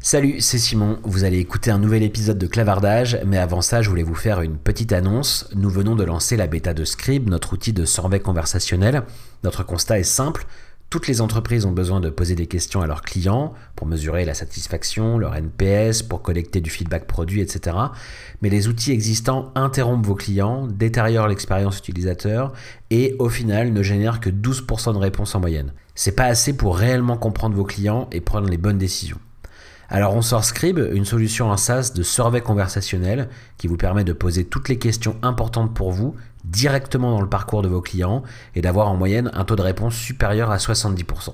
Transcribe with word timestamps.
Salut, 0.00 0.40
c'est 0.40 0.58
Simon. 0.58 1.00
Vous 1.02 1.24
allez 1.24 1.38
écouter 1.38 1.72
un 1.72 1.80
nouvel 1.80 2.04
épisode 2.04 2.38
de 2.38 2.46
Clavardage, 2.46 3.18
mais 3.26 3.36
avant 3.36 3.60
ça, 3.60 3.82
je 3.82 3.90
voulais 3.90 4.04
vous 4.04 4.14
faire 4.14 4.40
une 4.42 4.56
petite 4.56 4.92
annonce. 4.92 5.48
Nous 5.56 5.68
venons 5.68 5.96
de 5.96 6.04
lancer 6.04 6.36
la 6.36 6.46
bêta 6.46 6.72
de 6.72 6.84
Scribe, 6.84 7.28
notre 7.28 7.52
outil 7.52 7.72
de 7.72 7.84
survey 7.84 8.20
conversationnel. 8.20 9.02
Notre 9.42 9.64
constat 9.64 9.98
est 9.98 10.04
simple. 10.04 10.46
Toutes 10.88 11.08
les 11.08 11.20
entreprises 11.20 11.64
ont 11.64 11.72
besoin 11.72 11.98
de 11.98 12.10
poser 12.10 12.36
des 12.36 12.46
questions 12.46 12.80
à 12.80 12.86
leurs 12.86 13.02
clients 13.02 13.54
pour 13.74 13.88
mesurer 13.88 14.24
la 14.24 14.34
satisfaction, 14.34 15.18
leur 15.18 15.34
NPS, 15.34 16.04
pour 16.04 16.22
collecter 16.22 16.60
du 16.60 16.70
feedback 16.70 17.08
produit, 17.08 17.40
etc. 17.40 17.76
Mais 18.40 18.50
les 18.50 18.68
outils 18.68 18.92
existants 18.92 19.50
interrompent 19.56 20.06
vos 20.06 20.14
clients, 20.14 20.68
détériorent 20.68 21.28
l'expérience 21.28 21.76
utilisateur 21.76 22.52
et 22.90 23.16
au 23.18 23.28
final 23.28 23.72
ne 23.72 23.82
génèrent 23.82 24.20
que 24.20 24.30
12% 24.30 24.94
de 24.94 24.98
réponses 24.98 25.34
en 25.34 25.40
moyenne. 25.40 25.72
C'est 25.96 26.12
pas 26.12 26.26
assez 26.26 26.56
pour 26.56 26.78
réellement 26.78 27.16
comprendre 27.16 27.56
vos 27.56 27.64
clients 27.64 28.08
et 28.12 28.20
prendre 28.20 28.48
les 28.48 28.58
bonnes 28.58 28.78
décisions. 28.78 29.18
Alors 29.90 30.14
on 30.14 30.20
sort 30.20 30.44
Scribe, 30.44 30.78
une 30.92 31.06
solution 31.06 31.50
en 31.50 31.56
SaaS 31.56 31.92
de 31.94 32.02
survey 32.02 32.42
conversationnel 32.42 33.28
qui 33.56 33.68
vous 33.68 33.78
permet 33.78 34.04
de 34.04 34.12
poser 34.12 34.44
toutes 34.44 34.68
les 34.68 34.78
questions 34.78 35.16
importantes 35.22 35.74
pour 35.74 35.92
vous 35.92 36.14
directement 36.44 37.10
dans 37.10 37.22
le 37.22 37.28
parcours 37.28 37.62
de 37.62 37.68
vos 37.68 37.80
clients 37.80 38.22
et 38.54 38.60
d'avoir 38.60 38.88
en 38.88 38.96
moyenne 38.96 39.30
un 39.32 39.44
taux 39.44 39.56
de 39.56 39.62
réponse 39.62 39.94
supérieur 39.94 40.50
à 40.50 40.58
70%. 40.58 41.32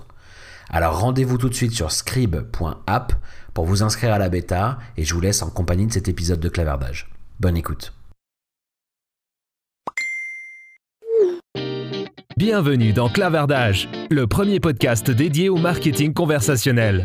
Alors 0.71 1.01
rendez-vous 1.01 1.37
tout 1.37 1.49
de 1.49 1.55
suite 1.55 1.73
sur 1.73 1.91
scribe.app 1.91 3.13
pour 3.53 3.65
vous 3.65 3.83
inscrire 3.83 4.13
à 4.13 4.19
la 4.19 4.29
bêta 4.29 4.79
et 4.97 5.05
je 5.05 5.15
vous 5.15 5.21
laisse 5.21 5.43
en 5.43 5.51
compagnie 5.51 5.87
de 5.87 5.93
cet 5.93 6.09
épisode 6.09 6.41
de 6.41 6.49
clavardage. 6.49 7.11
Bonne 7.41 7.57
écoute. 7.57 7.93
Bienvenue 12.37 12.93
dans 12.93 13.09
Clavardage, 13.09 13.89
le 14.11 14.27
premier 14.27 14.59
podcast 14.59 15.11
dédié 15.11 15.49
au 15.49 15.57
marketing 15.57 16.13
conversationnel. 16.13 17.05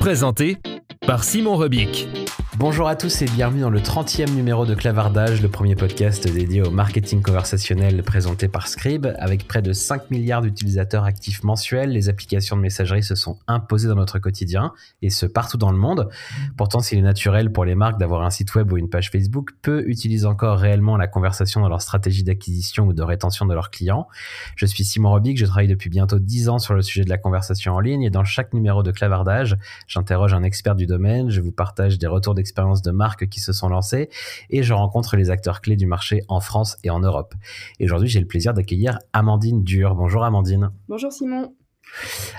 Présenté 0.00 0.58
par 1.06 1.24
Simon 1.24 1.56
Rebic. 1.56 2.08
Bonjour 2.58 2.88
à 2.88 2.96
tous 2.96 3.20
et 3.20 3.26
bienvenue 3.26 3.60
dans 3.60 3.68
le 3.68 3.80
30e 3.80 4.30
numéro 4.30 4.64
de 4.64 4.74
Clavardage, 4.74 5.42
le 5.42 5.48
premier 5.50 5.76
podcast 5.76 6.26
dédié 6.26 6.62
au 6.62 6.70
marketing 6.70 7.20
conversationnel 7.20 8.02
présenté 8.02 8.48
par 8.48 8.66
Scribe. 8.66 9.08
Avec 9.18 9.46
près 9.46 9.60
de 9.60 9.74
5 9.74 10.10
milliards 10.10 10.40
d'utilisateurs 10.40 11.04
actifs 11.04 11.44
mensuels, 11.44 11.90
les 11.90 12.08
applications 12.08 12.56
de 12.56 12.62
messagerie 12.62 13.02
se 13.02 13.14
sont 13.14 13.38
imposées 13.46 13.88
dans 13.88 13.94
notre 13.94 14.18
quotidien 14.20 14.72
et 15.02 15.10
ce 15.10 15.26
partout 15.26 15.58
dans 15.58 15.70
le 15.70 15.76
monde. 15.76 16.08
Pourtant, 16.56 16.80
s'il 16.80 16.98
est 16.98 17.02
naturel 17.02 17.52
pour 17.52 17.66
les 17.66 17.74
marques 17.74 18.00
d'avoir 18.00 18.22
un 18.22 18.30
site 18.30 18.54
web 18.54 18.72
ou 18.72 18.78
une 18.78 18.88
page 18.88 19.10
Facebook, 19.10 19.50
peu 19.60 19.86
utilisent 19.86 20.24
encore 20.24 20.56
réellement 20.58 20.96
la 20.96 21.08
conversation 21.08 21.60
dans 21.60 21.68
leur 21.68 21.82
stratégie 21.82 22.24
d'acquisition 22.24 22.86
ou 22.86 22.94
de 22.94 23.02
rétention 23.02 23.44
de 23.44 23.52
leurs 23.52 23.70
clients. 23.70 24.08
Je 24.56 24.64
suis 24.64 24.82
Simon 24.82 25.10
Robic, 25.10 25.36
je 25.36 25.44
travaille 25.44 25.68
depuis 25.68 25.90
bientôt 25.90 26.18
10 26.18 26.48
ans 26.48 26.58
sur 26.58 26.72
le 26.72 26.80
sujet 26.80 27.04
de 27.04 27.10
la 27.10 27.18
conversation 27.18 27.74
en 27.74 27.80
ligne 27.80 28.04
et 28.04 28.10
dans 28.10 28.24
chaque 28.24 28.54
numéro 28.54 28.82
de 28.82 28.92
Clavardage, 28.92 29.58
j'interroge 29.86 30.32
un 30.32 30.42
expert 30.42 30.74
du 30.74 30.86
domaine, 30.86 31.28
je 31.28 31.42
vous 31.42 31.52
partage 31.52 31.98
des 31.98 32.06
retours 32.06 32.34
d'expérience 32.34 32.45
expériences 32.46 32.82
de 32.82 32.92
marques 32.92 33.28
qui 33.28 33.40
se 33.40 33.52
sont 33.52 33.68
lancées 33.68 34.08
et 34.50 34.62
je 34.62 34.72
rencontre 34.72 35.16
les 35.16 35.30
acteurs 35.30 35.60
clés 35.60 35.76
du 35.76 35.86
marché 35.86 36.22
en 36.28 36.40
France 36.40 36.76
et 36.84 36.90
en 36.90 37.00
Europe. 37.00 37.34
Et 37.80 37.84
aujourd'hui, 37.84 38.08
j'ai 38.08 38.20
le 38.20 38.26
plaisir 38.26 38.54
d'accueillir 38.54 38.98
Amandine 39.12 39.64
Dur. 39.64 39.96
Bonjour 39.96 40.22
Amandine. 40.24 40.70
Bonjour 40.88 41.12
Simon. 41.12 41.54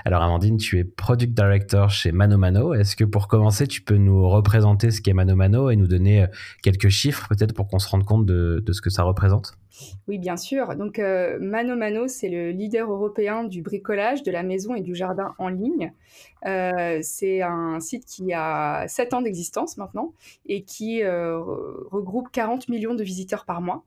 Alors 0.04 0.22
Amandine, 0.22 0.56
tu 0.56 0.78
es 0.78 0.84
Product 0.84 1.32
Director 1.32 1.90
chez 1.90 2.12
Mano 2.12 2.38
Mano. 2.38 2.74
Est-ce 2.74 2.96
que 2.96 3.04
pour 3.04 3.28
commencer, 3.28 3.66
tu 3.66 3.82
peux 3.82 3.96
nous 3.96 4.28
représenter 4.28 4.90
ce 4.90 5.00
qu'est 5.00 5.14
Mano 5.14 5.36
Mano 5.36 5.70
et 5.70 5.76
nous 5.76 5.86
donner 5.86 6.22
euh, 6.22 6.26
quelques 6.62 6.88
chiffres 6.88 7.26
peut-être 7.28 7.54
pour 7.54 7.68
qu'on 7.68 7.78
se 7.78 7.88
rende 7.88 8.04
compte 8.04 8.26
de, 8.26 8.62
de 8.64 8.72
ce 8.72 8.80
que 8.80 8.90
ça 8.90 9.02
représente? 9.02 9.54
Oui, 10.06 10.18
bien 10.18 10.36
sûr. 10.36 10.74
Donc, 10.76 10.98
euh, 10.98 11.38
Mano 11.40 11.76
Mano, 11.76 12.08
c'est 12.08 12.28
le 12.28 12.50
leader 12.50 12.90
européen 12.90 13.44
du 13.44 13.62
bricolage, 13.62 14.22
de 14.22 14.30
la 14.30 14.42
maison 14.42 14.74
et 14.74 14.82
du 14.82 14.94
jardin 14.94 15.34
en 15.38 15.48
ligne. 15.48 15.92
Euh, 16.46 16.98
c'est 17.02 17.42
un 17.42 17.80
site 17.80 18.04
qui 18.04 18.32
a 18.32 18.86
7 18.88 19.14
ans 19.14 19.22
d'existence 19.22 19.76
maintenant 19.76 20.12
et 20.46 20.62
qui 20.62 21.02
euh, 21.02 21.38
regroupe 21.90 22.28
40 22.30 22.68
millions 22.68 22.94
de 22.94 23.02
visiteurs 23.02 23.44
par 23.44 23.60
mois. 23.60 23.84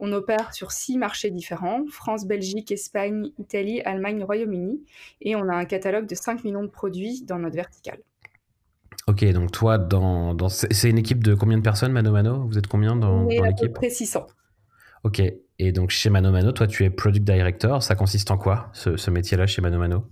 On 0.00 0.12
opère 0.12 0.54
sur 0.54 0.72
6 0.72 0.98
marchés 0.98 1.30
différents, 1.30 1.84
France, 1.90 2.26
Belgique, 2.26 2.70
Espagne, 2.72 3.30
Italie, 3.38 3.80
Allemagne, 3.82 4.22
Royaume-Uni. 4.22 4.82
Et 5.20 5.36
on 5.36 5.48
a 5.48 5.54
un 5.54 5.64
catalogue 5.64 6.06
de 6.06 6.14
5 6.14 6.44
millions 6.44 6.62
de 6.62 6.68
produits 6.68 7.22
dans 7.22 7.38
notre 7.38 7.56
verticale. 7.56 8.00
Ok, 9.06 9.24
donc 9.32 9.50
toi, 9.50 9.76
dans, 9.76 10.34
dans 10.34 10.48
c'est 10.48 10.88
une 10.88 10.98
équipe 10.98 11.22
de 11.22 11.34
combien 11.34 11.58
de 11.58 11.62
personnes, 11.62 11.92
Mano 11.92 12.10
Mano? 12.10 12.46
Vous 12.46 12.56
êtes 12.56 12.66
combien 12.66 12.96
dans, 12.96 13.24
dans 13.24 13.28
l'équipe? 13.28 13.72
près 13.74 13.90
600. 13.90 14.26
Ok. 15.04 15.22
Et 15.58 15.70
donc 15.70 15.90
chez 15.90 16.10
Mano 16.10 16.32
Mano, 16.32 16.50
toi 16.52 16.66
tu 16.66 16.84
es 16.84 16.90
product 16.90 17.24
director. 17.24 17.82
Ça 17.82 17.94
consiste 17.94 18.30
en 18.30 18.38
quoi 18.38 18.70
ce, 18.72 19.10
métier-là 19.10 19.46
chez 19.46 19.62
Mano 19.62 19.78
Mano? 19.78 20.04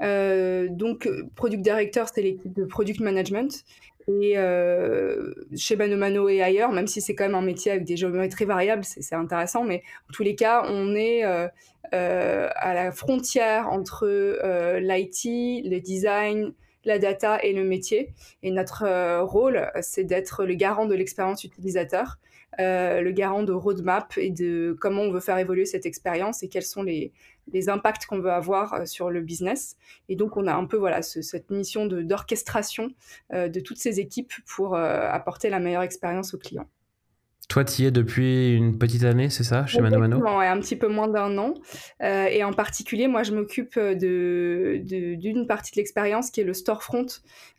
Donc 0.00 1.08
product 1.34 1.62
director, 1.62 2.08
c'est 2.12 2.22
l'équipe 2.22 2.52
de 2.52 2.64
product 2.64 3.00
management. 3.00 3.64
Et 4.08 4.38
euh, 4.38 5.34
chez 5.54 5.76
Mano 5.76 5.96
Mano 5.96 6.30
et 6.30 6.40
ailleurs, 6.40 6.72
même 6.72 6.86
si 6.86 7.02
c'est 7.02 7.14
quand 7.14 7.24
même 7.24 7.34
un 7.34 7.42
métier 7.42 7.72
avec 7.72 7.84
des 7.84 7.98
géométries 7.98 8.46
variables, 8.46 8.82
c'est 8.84 9.14
intéressant, 9.14 9.64
mais 9.64 9.82
en 10.08 10.12
tous 10.14 10.22
les 10.22 10.34
cas, 10.34 10.64
on 10.66 10.94
est 10.94 11.24
euh, 11.24 11.48
à 11.92 12.74
la 12.74 12.90
frontière 12.90 13.68
entre 13.70 14.06
l'IT, 14.78 15.24
le 15.70 15.78
design, 15.80 16.54
la 16.86 16.98
data 16.98 17.42
et 17.42 17.52
le 17.52 17.64
métier. 17.64 18.14
Et 18.42 18.50
notre 18.50 19.20
rôle, 19.20 19.70
c'est 19.82 20.04
d'être 20.04 20.46
le 20.46 20.54
garant 20.54 20.86
de 20.86 20.94
l'expérience 20.94 21.44
utilisateur 21.44 22.18
euh, 22.60 23.02
le 23.02 23.12
garant 23.12 23.44
de 23.44 23.52
roadmap 23.52 24.14
et 24.16 24.30
de 24.30 24.76
comment 24.80 25.02
on 25.02 25.12
veut 25.12 25.20
faire 25.20 25.38
évoluer 25.38 25.64
cette 25.64 25.86
expérience 25.86 26.42
et 26.42 26.48
quels 26.48 26.64
sont 26.64 26.82
les, 26.82 27.12
impacts 27.68 28.06
qu'on 28.06 28.20
veut 28.20 28.32
avoir 28.32 28.74
euh, 28.74 28.84
sur 28.84 29.10
le 29.10 29.20
business. 29.20 29.76
Et 30.08 30.16
donc, 30.16 30.36
on 30.36 30.46
a 30.46 30.54
un 30.54 30.64
peu 30.64 30.76
voilà, 30.76 31.02
cette 31.02 31.50
mission 31.50 31.86
d'orchestration 31.86 32.90
euh, 33.32 33.48
de, 33.48 33.60
toutes 33.60 33.78
ces 33.78 34.00
équipes 34.00 34.32
pour 34.46 34.76
apporter 34.76 35.50
la 35.50 35.58
meilleure 35.58 35.82
expérience 35.82 36.34
aux 36.34 36.38
clients. 36.38 36.68
Toi, 37.48 37.64
tu 37.64 37.82
y 37.82 37.86
es 37.86 37.90
depuis 37.90 38.54
une 38.54 38.78
petite 38.78 39.04
année, 39.04 39.30
c'est 39.30 39.42
ça, 39.42 39.66
chez 39.66 39.80
Mano 39.80 39.98
Mano? 39.98 40.18
Ouais, 40.18 40.46
un 40.46 40.60
petit 40.60 40.76
peu 40.76 40.88
moins 40.88 41.08
d'un 41.08 41.38
an. 41.38 41.54
et 42.00 42.44
en 42.44 42.52
particulier, 42.52 43.08
moi, 43.08 43.22
je 43.22 43.32
m'occupe 43.32 43.78
d'une 43.78 44.84
de, 44.84 45.46
partie 45.46 45.72
de 45.72 45.76
l'expérience 45.76 46.30
qui 46.30 46.42
est 46.42 46.44
le 46.44 46.52
storefront, 46.52 47.06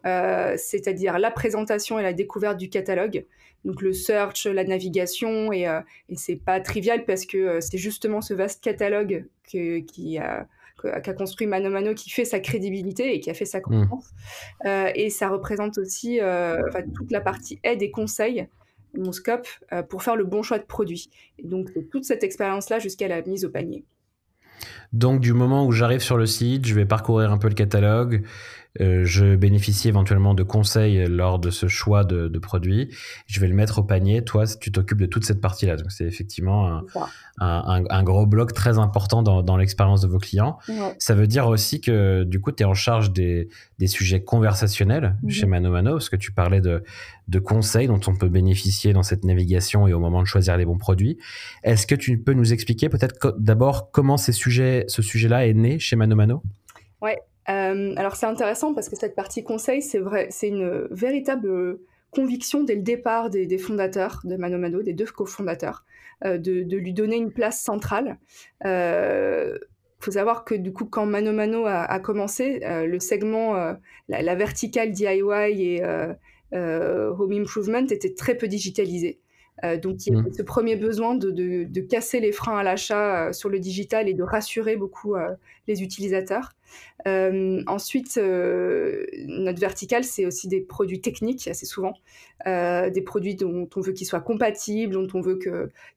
c'est-à-dire 0.03 1.17
la 1.17 1.31
présentation 1.31 1.97
et 1.97 2.03
la 2.03 2.13
découverte 2.13 2.57
du 2.57 2.69
catalogue 2.69 3.25
donc 3.66 3.81
le 3.81 3.94
search, 3.94 4.46
la 4.46 4.64
navigation, 4.64 5.52
et, 5.52 5.68
euh, 5.68 5.81
et 6.08 6.16
c'est 6.16 6.38
pas 6.38 6.59
trivial 6.59 7.06
parce 7.06 7.25
que 7.25 7.38
euh, 7.38 7.62
c'est 7.62 7.78
justement 7.78 8.22
ce 8.22 8.34
vaste 8.34 8.64
catalogue 8.64 9.25
qui 9.44 10.18
a 10.18 10.47
qu'a 10.81 11.14
construit 11.14 11.46
Mano 11.46 11.70
Mano 11.70 11.94
qui 11.94 12.09
fait 12.09 12.24
sa 12.24 12.40
crédibilité 12.40 13.14
et 13.14 13.20
qui 13.20 13.30
a 13.30 13.34
fait 13.34 13.44
sa 13.44 13.59
confiance. 13.59 14.12
Mmh. 14.64 14.68
Euh, 14.68 14.92
et 14.96 15.09
ça 15.09 15.28
représente 15.28 15.78
aussi 15.78 16.20
toute 16.96 17.12
la 17.12 17.20
partie 17.20 17.59
aide 17.64 17.81
et 17.81 17.92
conseil, 17.92 18.47
mon 18.97 19.12
scope, 19.12 19.46
pour 19.90 20.03
faire 20.03 20.16
le 20.16 20.24
bon 20.24 20.41
choix 20.41 20.58
de 20.58 20.64
produit. 20.64 21.09
Et 21.38 21.46
donc 21.46 21.70
toute 21.91 22.06
cette 22.06 22.24
expérience-là 22.24 22.80
jusqu'à 22.80 23.09
la 23.09 23.22
mise 23.24 23.44
au 23.44 23.50
panier. 23.50 23.84
Donc 24.94 25.20
du 25.20 25.34
moment 25.34 25.66
où 25.66 25.72
j'arrive 25.72 26.02
sur 26.02 26.18
le 26.18 26.26
site, 26.26 26.66
je 26.66 26.74
vais 26.74 26.86
parcourir 26.86 27.31
un 27.31 27.38
peu 27.38 27.47
le 27.47 27.53
catalogue, 27.53 28.24
je 28.78 29.35
bénéficie 29.35 29.88
éventuellement 29.88 30.34
de 30.34 30.44
conseils 30.44 31.06
lors 31.07 31.40
de 31.40 31.50
ce 31.50 31.68
choix 31.68 32.03
de, 32.03 32.28
de, 32.28 32.40
produits. 32.40 32.90
Je 33.25 33.40
vais 33.40 33.47
le 33.47 33.56
mettre 33.56 33.80
au 33.80 33.84
panier. 33.84 34.24
Toi, 34.24 34.46
tu 34.59 34.72
t'occupes 34.72 35.00
de 35.00 35.06
toute 35.06 35.25
cette 35.25 35.41
partie-là. 35.41 35.75
Donc, 35.75 35.91
c'est 35.91 36.06
effectivement 36.06 36.68
un, 36.68 36.85
un, 37.40 37.84
un, 37.90 38.03
gros 38.03 38.25
bloc 38.25 38.53
très 38.53 38.78
important 38.78 39.24
dans, 39.24 39.41
dans 39.41 39.58
l'expérience 39.58 40.02
de 40.02 40.08
vos 40.08 40.19
clients. 40.19 40.59
Ça 40.97 41.16
veut 41.16 41.28
dire 41.28 41.47
aussi 41.47 41.81
que, 41.81 42.24
du 42.24 42.40
coup, 42.40 42.52
tu 42.52 42.63
es 42.63 42.66
en 42.66 42.74
charge 42.74 43.12
des, 43.12 43.50
des 43.79 43.88
sujets 43.88 44.24
conversationnels 44.24 45.18
mhm. 45.24 45.29
chez 45.29 45.46
Mano 45.46 45.72
Mano, 45.72 45.91
parce 45.94 46.09
que 46.09 46.16
tu 46.16 46.31
parlais 46.31 46.62
de, 46.62 46.84
de 47.28 47.40
conseils 47.40 47.88
dont 47.88 48.00
on 48.08 48.16
peut 48.16 48.29
bénéficier 48.29 48.94
dans 48.94 49.03
cette 49.03 49.24
navigation 49.24 49.88
et 49.88 49.94
au 49.94 50.00
moment 50.00 50.22
de 50.22 50.28
choisir 50.28 50.58
les 50.58 50.66
bons 50.66 50.78
produits. 50.78 51.18
Est-ce 51.63 51.88
que 51.88 51.96
tu 51.96 52.18
peux 52.18 52.34
nous 52.34 52.53
expliquer 52.53 52.90
peut-être 52.90 53.35
d'abord 53.40 53.91
comment 53.91 54.18
ces 54.18 54.34
sujets, 54.34 54.85
ce 54.88 55.02
sujet-là 55.02 55.47
est 55.47 55.53
né 55.53 55.79
chez 55.79 55.96
Mano 55.96 56.16
Mano? 56.16 56.44
Ouais, 57.02 57.18
euh, 57.49 57.93
alors 57.97 58.15
c'est 58.15 58.25
intéressant 58.25 58.73
parce 58.73 58.89
que 58.89 58.95
cette 58.95 59.15
partie 59.15 59.43
conseil, 59.43 59.81
c'est 59.81 59.99
vrai, 59.99 60.27
c'est 60.29 60.49
une 60.49 60.87
véritable 60.91 61.79
conviction 62.11 62.63
dès 62.63 62.75
le 62.75 62.81
départ 62.81 63.29
des, 63.29 63.57
fondateurs 63.57 64.22
de 64.23 64.35
Mano 64.35 64.57
Mano, 64.57 64.81
des 64.81 64.93
deux 64.93 65.05
cofondateurs, 65.05 65.85
euh, 66.25 66.37
de, 66.37 66.75
lui 66.75 66.93
donner 66.93 67.17
une 67.17 67.31
place 67.31 67.61
centrale. 67.61 68.17
Il 68.61 68.67
euh, 68.67 69.57
faut 69.99 70.11
savoir 70.11 70.46
que 70.46 70.55
du 70.55 70.73
coup, 70.73 70.85
quand 70.85 71.05
Mano 71.05 71.31
Mano 71.34 71.66
a, 71.66 71.99
commencé, 71.99 72.61
le 72.63 72.99
segment, 72.99 73.53
la, 74.07 74.22
la, 74.22 74.35
verticale 74.35 74.91
DIY 74.91 75.11
et 75.61 75.84
Home 76.53 77.31
Improvement 77.31 77.85
était 77.90 78.13
très 78.13 78.35
peu 78.35 78.47
digitalisé. 78.47 79.19
Euh, 79.64 79.78
donc, 79.78 80.06
il 80.06 80.14
y 80.14 80.17
a 80.17 80.22
mmh. 80.22 80.34
ce 80.34 80.41
premier 80.41 80.76
besoin 80.76 81.16
de, 81.16 81.79
casser 81.82 82.20
les 82.20 82.32
freins 82.32 82.58
à 82.58 82.64
l'achat 82.64 83.28
euh, 83.28 83.34
sur 83.34 83.50
le 83.50 83.59
digital 83.59 84.08
et 84.08 84.14
de 84.14 84.23
rassurer 84.23 84.76
beaucoup 84.76 85.16
euh, 85.16 85.34
les 85.67 85.82
utilisateurs. 85.82 86.52
ensuite, 87.06 88.17
notre 88.17 89.59
vertical, 89.59 90.03
c'est 90.03 90.26
aussi 90.26 90.47
des 90.47 90.61
produits 90.61 91.02
techniques, 91.02 91.47
assez 91.47 91.66
souvent. 91.66 91.94
des 92.46 93.03
produits 93.06 93.35
dont 93.35 93.70
on 93.76 93.82
veut 93.82 93.94
qu'ils 93.94 94.08
soient 94.08 94.22
compatibles, 94.22 94.94
dont 94.94 95.08
on 95.14 95.22
veut 95.22 95.40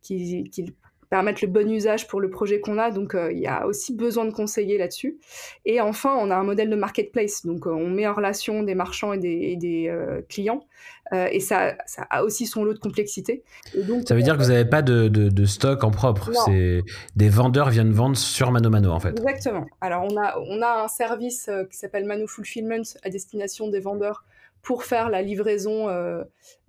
qu'ils 0.02 0.72
permettre 1.12 1.44
le 1.44 1.48
bon 1.48 1.70
usage 1.70 2.08
pour 2.08 2.22
le 2.22 2.30
projet 2.30 2.60
qu'on 2.60 2.78
a. 2.78 2.90
Donc, 2.90 3.14
il 3.30 3.38
y 3.38 3.46
a 3.46 3.66
aussi 3.66 3.94
besoin 3.94 4.24
de 4.24 4.30
conseiller 4.30 4.78
là-dessus. 4.78 5.18
Et 5.66 5.78
enfin, 5.78 6.16
on 6.18 6.30
a 6.30 6.36
un 6.36 6.42
modèle 6.42 6.70
de 6.70 6.74
marketplace. 6.74 7.44
Donc, 7.44 7.66
on 7.66 7.86
met 7.86 8.06
en 8.06 8.14
relation 8.14 8.62
des 8.62 8.74
marchands 8.74 9.12
et 9.12 9.18
des, 9.18 9.94
clients. 10.30 10.64
et 11.12 11.40
ça, 11.40 11.74
ça, 11.84 12.06
a 12.08 12.24
aussi 12.24 12.46
son 12.46 12.64
lot 12.64 12.72
de 12.72 12.78
complexité. 12.78 13.42
donc, 13.86 14.08
ça 14.08 14.14
veut 14.14 14.22
dire 14.22 14.38
que 14.38 14.42
vous 14.42 14.48
n'avez 14.48 14.64
pas 14.64 14.80
de, 14.80 15.08
de, 15.08 15.44
stock 15.44 15.84
en 15.84 15.90
propre. 15.90 16.30
C'est 16.46 16.82
des 17.14 17.28
vendeurs 17.28 17.68
viennent 17.68 17.92
vendre 17.92 18.16
sur 18.16 18.50
Mano 18.50 18.70
Mano 18.70 18.90
en 18.90 19.00
fait. 19.00 19.10
Exactement. 19.10 19.66
Alors 19.82 20.06
on 20.10 20.16
a, 20.16 20.38
on 20.48 20.62
a 20.62 20.84
un 20.84 20.88
service 20.88 21.50
qui 21.70 21.76
s'appelle 21.76 22.06
Mano 22.06 22.26
Fulfillment 22.26 22.84
à 23.02 23.10
destination 23.10 23.68
des 23.68 23.80
vendeurs 23.80 24.24
pour 24.62 24.84
faire 24.84 25.10
la 25.10 25.22
livraison 25.22 25.88
euh, 25.88 26.22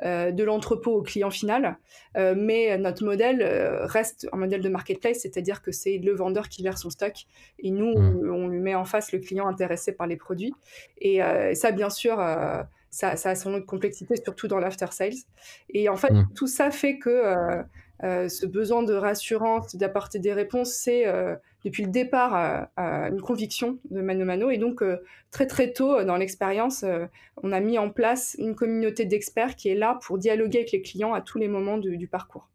euh, 0.04 0.32
de 0.32 0.44
l'entrepôt 0.44 0.96
au 0.98 1.02
client 1.04 1.30
final. 1.30 1.78
Euh, 2.18 2.34
mais 2.36 2.78
notre 2.80 3.06
modèle 3.06 3.44
reste 3.84 4.28
un 4.34 4.38
modèle 4.38 4.62
de 4.62 4.70
marketplace, 4.70 5.20
c'est-à-dire 5.20 5.62
que 5.62 5.72
c'est 5.72 6.00
le 6.00 6.14
vendeur 6.14 6.50
qui 6.50 6.64
gère 6.64 6.78
son 6.78 6.90
stock 6.90 7.14
et 7.60 7.70
nous, 7.70 7.98
mmh. 7.98 8.32
on, 8.32 8.48
lui 8.48 8.60
met 8.60 8.76
en 8.76 8.86
face 8.86 9.12
le 9.12 9.20
client 9.20 9.48
intéressé 9.48 9.92
par 9.92 10.08
les 10.08 10.18
produits. 10.18 10.54
Et, 11.00 11.22
ça, 11.54 11.72
bien 11.72 11.90
sûr, 11.90 12.18
ça, 12.90 13.12
a 13.12 13.36
son 13.36 13.54
autre 13.54 13.66
complexité, 13.66 14.16
surtout 14.16 14.48
dans 14.48 14.60
l'after 14.60 14.88
sales. 14.92 15.14
Et 15.70 15.88
en 15.88 15.96
fait, 15.96 16.12
mmh. 16.12 16.28
tout 16.36 16.48
ça 16.48 16.72
fait 16.72 16.98
que 16.98 17.64
ce 18.04 18.46
besoin 18.46 18.84
de 18.84 18.94
rassurance, 18.94 19.76
d'apporter 19.76 20.20
des 20.20 20.34
réponses, 20.34 20.74
c'est 20.74 21.06
depuis 21.64 21.84
le 21.84 21.92
départ 21.92 22.68
une 22.78 23.22
conviction 23.22 23.78
de 23.90 24.02
Mano 24.02 24.26
Mano. 24.26 24.50
Et 24.50 24.58
donc, 24.58 24.82
euh, 24.82 24.98
très 25.32 25.48
très 25.48 25.72
tôt 25.72 25.98
euh, 25.98 26.06
dans 26.06 26.18
l'expérience, 26.18 26.84
euh, 26.84 27.06
on 27.42 27.52
a 27.52 27.60
mis 27.60 27.78
en 27.78 27.90
place 27.90 28.36
une 28.40 28.56
communauté 28.56 29.06
d'experts 29.06 29.56
qui 29.56 29.70
est 29.70 29.76
là 29.76 30.00
pour 30.06 30.18
dialoguer 30.18 30.60
avec 30.60 30.72
les 30.72 30.82
clients 30.82 31.14
à 31.14 31.22
tous 31.22 31.38
les 31.38 31.48
moments 31.48 31.78
du 31.78 32.08
parcours. 32.08 32.50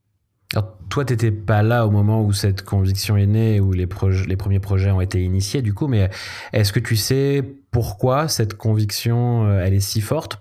Alors, 0.55 0.79
toi, 0.89 1.05
tu 1.05 1.13
n'étais 1.13 1.31
pas 1.31 1.63
là 1.63 1.87
au 1.87 1.91
moment 1.91 2.23
où 2.23 2.33
cette 2.33 2.63
conviction 2.63 3.17
est 3.17 3.27
née, 3.27 3.61
où 3.61 3.73
les, 3.73 3.87
les 4.27 4.37
premiers 4.37 4.61
projets 4.61 4.91
ont 4.91 5.01
été 5.03 5.23
initiés, 5.23 5.61
du 5.61 5.75
coup, 5.75 5.89
mais 5.89 6.09
est-ce 6.55 6.73
que 6.73 6.81
tu 6.81 6.97
sais 6.97 7.43
pourquoi 7.71 8.29
cette 8.29 8.55
conviction, 8.55 9.59
elle 9.61 9.75
est 9.75 9.81
si 9.81 10.01
forte 10.01 10.37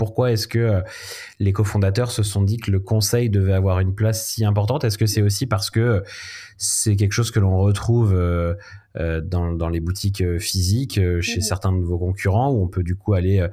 Pourquoi 0.00 0.32
est-ce 0.32 0.48
que 0.48 0.82
les 1.40 1.52
cofondateurs 1.52 2.10
se 2.10 2.22
sont 2.22 2.40
dit 2.40 2.56
que 2.56 2.70
le 2.70 2.80
conseil 2.80 3.28
devait 3.28 3.52
avoir 3.52 3.80
une 3.80 3.94
place 3.94 4.26
si 4.26 4.46
importante? 4.46 4.82
Est-ce 4.82 4.96
que 4.96 5.04
c'est 5.04 5.20
aussi 5.20 5.44
parce 5.44 5.68
que 5.68 6.02
c'est 6.62 6.94
quelque 6.94 7.12
chose 7.12 7.30
que 7.30 7.40
l'on 7.40 7.58
retrouve 7.58 8.14
euh, 8.14 8.54
euh, 8.98 9.22
dans, 9.22 9.52
dans, 9.52 9.70
les 9.70 9.80
boutiques 9.80 10.20
euh, 10.20 10.38
physiques 10.38 11.00
chez 11.20 11.36
mhm. 11.36 11.42
certains 11.42 11.72
de 11.72 11.82
vos 11.82 11.98
concurrents 11.98 12.50
où 12.50 12.62
on 12.62 12.68
peut 12.68 12.82
du 12.82 12.96
coup 12.96 13.14
aller 13.14 13.46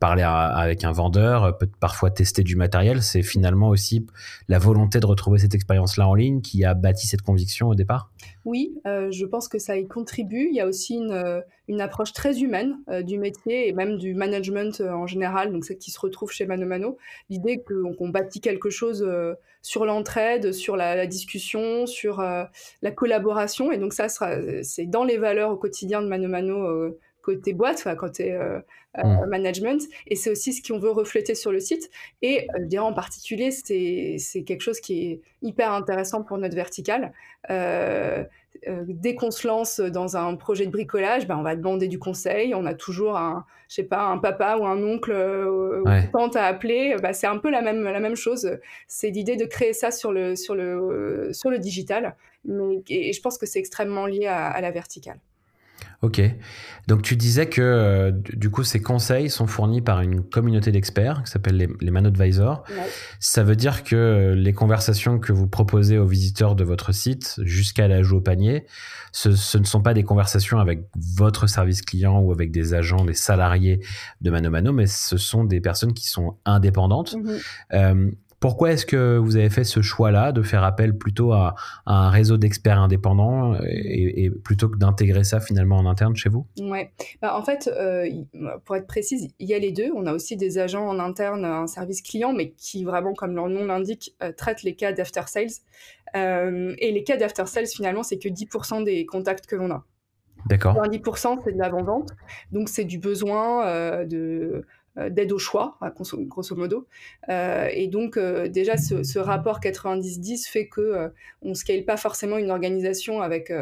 parler 0.00 0.22
avec 0.22 0.84
un 0.84 0.92
vendeur, 0.92 1.56
peut 1.58 1.68
parfois 1.78 2.10
tester 2.10 2.42
du 2.42 2.56
matériel? 2.56 3.02
C'est 3.02 3.22
finalement 3.22 3.68
aussi 3.68 4.06
la 4.48 4.58
volonté 4.58 4.98
de 4.98 5.06
retrouver 5.06 5.38
cette 5.38 5.54
expérience-là 5.54 6.08
en 6.08 6.14
ligne 6.14 6.40
qui 6.40 6.64
a 6.64 6.74
bâti 6.74 7.06
cette 7.06 7.22
conviction 7.22 7.68
au 7.68 7.74
départ? 7.74 8.10
Oui, 8.44 8.74
je 8.84 9.24
pense 9.24 9.48
que 9.48 9.58
ça 9.58 9.76
y 9.76 9.86
contribue. 9.86 10.48
Il 10.50 10.54
y 10.54 10.60
a 10.60 10.66
aussi 10.66 10.94
une, 10.94 11.42
une 11.68 11.80
approche 11.80 12.12
très 12.12 12.40
humaine 12.40 12.76
du 13.02 13.18
métier 13.18 13.68
et 13.68 13.72
même 13.72 13.96
du 13.96 14.14
management 14.14 14.80
en 14.80 15.06
général, 15.06 15.52
donc 15.52 15.64
c'est 15.64 15.76
qui 15.76 15.90
se 15.90 15.98
retrouve 15.98 16.30
chez 16.30 16.44
Mano 16.44 16.66
Mano. 16.66 16.98
L'idée 17.30 17.62
qu'on 17.62 18.08
bâtit 18.08 18.40
quelque 18.40 18.70
chose 18.70 19.04
sur 19.64 19.86
l'entraide, 19.86 20.52
sur 20.52 20.76
la, 20.76 21.06
discussion, 21.06 21.86
sur 21.86 22.20
euh, 22.20 22.44
la 22.82 22.90
collaboration. 22.92 23.72
Et 23.72 23.78
donc 23.78 23.94
ça, 23.94 24.06
c'est 24.62 24.86
dans 24.86 25.04
les 25.04 25.16
valeurs 25.16 25.50
au 25.50 25.56
quotidien 25.56 26.02
de 26.02 26.06
Mano 26.06 26.28
Mano 26.28 26.62
euh, 26.64 26.98
côté 27.24 27.52
boîte, 27.52 27.86
côté 27.96 28.32
euh, 28.32 28.60
mmh. 29.02 29.26
management. 29.26 29.82
Et 30.06 30.16
c'est 30.16 30.30
aussi 30.30 30.52
ce 30.52 30.62
qu'on 30.62 30.78
veut 30.78 30.90
refléter 30.90 31.34
sur 31.34 31.52
le 31.52 31.60
site. 31.60 31.90
Et 32.22 32.46
je 32.58 32.64
dirais 32.64 32.84
en 32.84 32.92
particulier, 32.92 33.50
c'est 33.50 34.44
quelque 34.44 34.60
chose 34.60 34.80
qui 34.80 35.10
est 35.10 35.20
hyper 35.42 35.72
intéressant 35.72 36.22
pour 36.22 36.38
notre 36.38 36.54
verticale. 36.54 37.12
Euh, 37.50 38.24
dès 38.86 39.14
qu'on 39.14 39.30
se 39.30 39.46
lance 39.46 39.80
dans 39.80 40.16
un 40.16 40.36
projet 40.36 40.66
de 40.66 40.70
bricolage, 40.70 41.26
ben, 41.26 41.36
on 41.36 41.42
va 41.42 41.56
demander 41.56 41.88
du 41.88 41.98
conseil. 41.98 42.54
On 42.54 42.66
a 42.66 42.74
toujours 42.74 43.16
un, 43.16 43.44
je 43.68 43.76
sais 43.76 43.82
pas, 43.84 44.04
un 44.04 44.18
papa 44.18 44.56
ou 44.58 44.66
un 44.66 44.82
oncle 44.82 45.12
euh, 45.12 45.80
ou 45.82 45.88
une 45.88 46.10
tante 46.12 46.36
à 46.36 46.44
appeler. 46.44 46.96
Ben, 47.02 47.12
c'est 47.12 47.26
un 47.26 47.38
peu 47.38 47.50
la 47.50 47.62
même, 47.62 47.82
la 47.82 48.00
même 48.00 48.16
chose. 48.16 48.58
C'est 48.86 49.10
l'idée 49.10 49.36
de 49.36 49.44
créer 49.44 49.72
ça 49.72 49.90
sur 49.90 50.12
le, 50.12 50.36
sur 50.36 50.54
le, 50.54 51.30
sur 51.32 51.50
le 51.50 51.58
digital. 51.58 52.16
et 52.88 53.12
je 53.12 53.20
pense 53.20 53.38
que 53.38 53.46
c'est 53.46 53.58
extrêmement 53.58 54.06
lié 54.06 54.26
à 54.26 54.60
la 54.60 54.70
verticale. 54.70 55.18
Ok. 56.04 56.20
Donc 56.86 57.00
tu 57.00 57.16
disais 57.16 57.46
que 57.46 57.62
euh, 57.62 58.12
du 58.12 58.50
coup 58.50 58.62
ces 58.62 58.82
conseils 58.82 59.30
sont 59.30 59.46
fournis 59.46 59.80
par 59.80 60.02
une 60.02 60.22
communauté 60.22 60.70
d'experts 60.70 61.22
qui 61.24 61.30
s'appelle 61.30 61.56
les, 61.56 61.68
les 61.80 61.90
Manadvisors. 61.90 62.62
Ça 63.20 63.42
veut 63.42 63.56
dire 63.56 63.84
que 63.84 64.34
les 64.36 64.52
conversations 64.52 65.18
que 65.18 65.32
vous 65.32 65.46
proposez 65.46 65.96
aux 65.96 66.04
visiteurs 66.04 66.56
de 66.56 66.64
votre 66.64 66.92
site 66.92 67.40
jusqu'à 67.42 67.88
l'ajout 67.88 68.18
au 68.18 68.20
panier, 68.20 68.66
ce, 69.12 69.56
ne 69.56 69.64
sont 69.64 69.80
pas 69.80 69.94
des 69.94 70.02
conversations 70.02 70.58
avec 70.58 70.84
votre 71.16 71.46
service 71.46 71.80
client 71.80 72.18
ou 72.18 72.32
avec 72.32 72.50
des 72.50 72.74
agents, 72.74 73.02
des 73.02 73.14
salariés 73.14 73.80
de 74.20 74.30
Mano 74.30 74.50
Mano, 74.50 74.72
mais 74.74 74.86
ce 74.86 75.16
sont 75.16 75.44
des 75.44 75.62
personnes 75.62 75.94
qui 75.94 76.08
sont 76.08 76.36
indépendantes. 76.44 77.14
Mhm. 77.14 77.38
Euh, 77.72 78.10
pourquoi 78.44 78.72
est-ce 78.72 78.84
que 78.84 79.16
vous 79.16 79.36
avez 79.36 79.48
fait 79.48 79.64
ce 79.64 79.80
choix-là 79.80 80.30
de 80.30 80.42
faire 80.42 80.64
appel 80.64 80.98
plutôt 80.98 81.32
à, 81.32 81.54
un 81.86 82.10
réseau 82.10 82.36
d'experts 82.36 82.78
indépendants 82.78 83.54
et, 83.64 84.28
plutôt 84.28 84.68
que 84.68 84.76
d'intégrer 84.76 85.24
ça 85.24 85.40
finalement 85.40 85.78
en 85.78 85.86
interne 85.86 86.14
chez 86.14 86.28
vous? 86.28 86.46
Ouais, 86.60 86.92
bah, 87.22 87.38
en 87.38 87.42
fait, 87.42 87.70
euh, 87.74 88.06
pour 88.66 88.76
être 88.76 88.86
précise, 88.86 89.32
il 89.38 89.48
y 89.48 89.54
a 89.54 89.58
les 89.58 89.72
deux. 89.72 89.90
On 89.96 90.04
a 90.04 90.12
aussi 90.12 90.36
des 90.36 90.58
agents 90.58 90.86
en 90.86 90.98
interne, 90.98 91.46
un 91.46 91.66
service 91.66 92.02
client, 92.02 92.34
mais 92.34 92.50
qui 92.50 92.84
vraiment, 92.84 93.14
comme 93.14 93.34
leur 93.34 93.48
nom 93.48 93.64
l'indique, 93.64 94.14
euh, 94.22 94.30
traitent 94.30 94.62
les 94.62 94.74
cas 94.74 94.92
d'after 94.92 95.26
sales. 95.26 95.48
Euh, 96.14 96.74
et 96.76 96.92
les 96.92 97.02
cas 97.02 97.16
d'after 97.16 97.46
sales, 97.46 97.66
finalement, 97.66 98.02
c'est 98.02 98.18
que 98.18 98.28
10% 98.28 98.84
des 98.84 99.06
contacts 99.06 99.46
que 99.46 99.56
l'on 99.56 99.70
a. 99.70 99.86
D'accord. 100.50 100.74
90% 100.74 101.38
c'est 101.42 101.52
de 101.52 101.58
l'avant-vente, 101.58 102.10
donc 102.52 102.68
c'est 102.68 102.84
du 102.84 102.98
besoin 102.98 104.04
de 104.04 104.66
d'aide 104.96 105.32
au 105.32 105.38
choix, 105.38 105.78
grosso 105.98 106.54
modo. 106.54 106.86
Euh, 107.28 107.68
et 107.72 107.88
donc, 107.88 108.16
euh, 108.16 108.48
déjà, 108.48 108.76
ce, 108.76 109.18
rapport 109.18 109.60
90-10 109.60 110.48
fait 110.48 110.68
que 110.68 111.10
on 111.42 111.50
ne 111.50 111.54
scale 111.54 111.84
pas 111.84 111.96
forcément 111.96 112.36
une 112.36 112.50
organisation 112.50 113.22
avec 113.22 113.52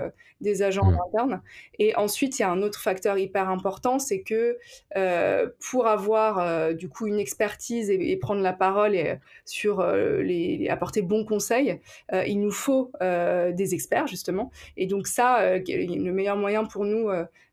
des 0.40 0.62
agents 0.62 0.90
mmh. 0.90 0.98
internes. 1.06 1.42
Et 1.78 1.94
ensuite, 1.96 2.38
il 2.38 2.42
y 2.42 2.44
a 2.44 2.50
un 2.50 2.62
autre 2.62 2.80
facteur 2.80 3.18
hyper 3.18 3.48
important, 3.48 3.98
c'est 3.98 4.22
que 4.22 4.58
pour 5.70 5.86
avoir 5.86 6.74
du 6.74 6.88
coup 6.88 7.06
une 7.06 7.18
expertise 7.18 7.90
et, 7.90 8.16
prendre 8.16 8.42
la 8.42 8.52
parole 8.52 8.94
et, 8.94 9.18
sur 9.44 9.84
les, 9.84 10.68
apporter 10.68 11.02
bons 11.02 11.24
conseils, 11.24 11.80
il 12.12 12.40
nous 12.40 12.50
faut 12.50 12.92
des 13.00 13.74
experts, 13.74 14.06
justement. 14.06 14.50
Et 14.76 14.86
donc 14.86 15.06
ça, 15.06 15.56
le 15.58 16.10
meilleur 16.10 16.36
moyen 16.36 16.64
pour 16.64 16.84
nous 16.84 17.08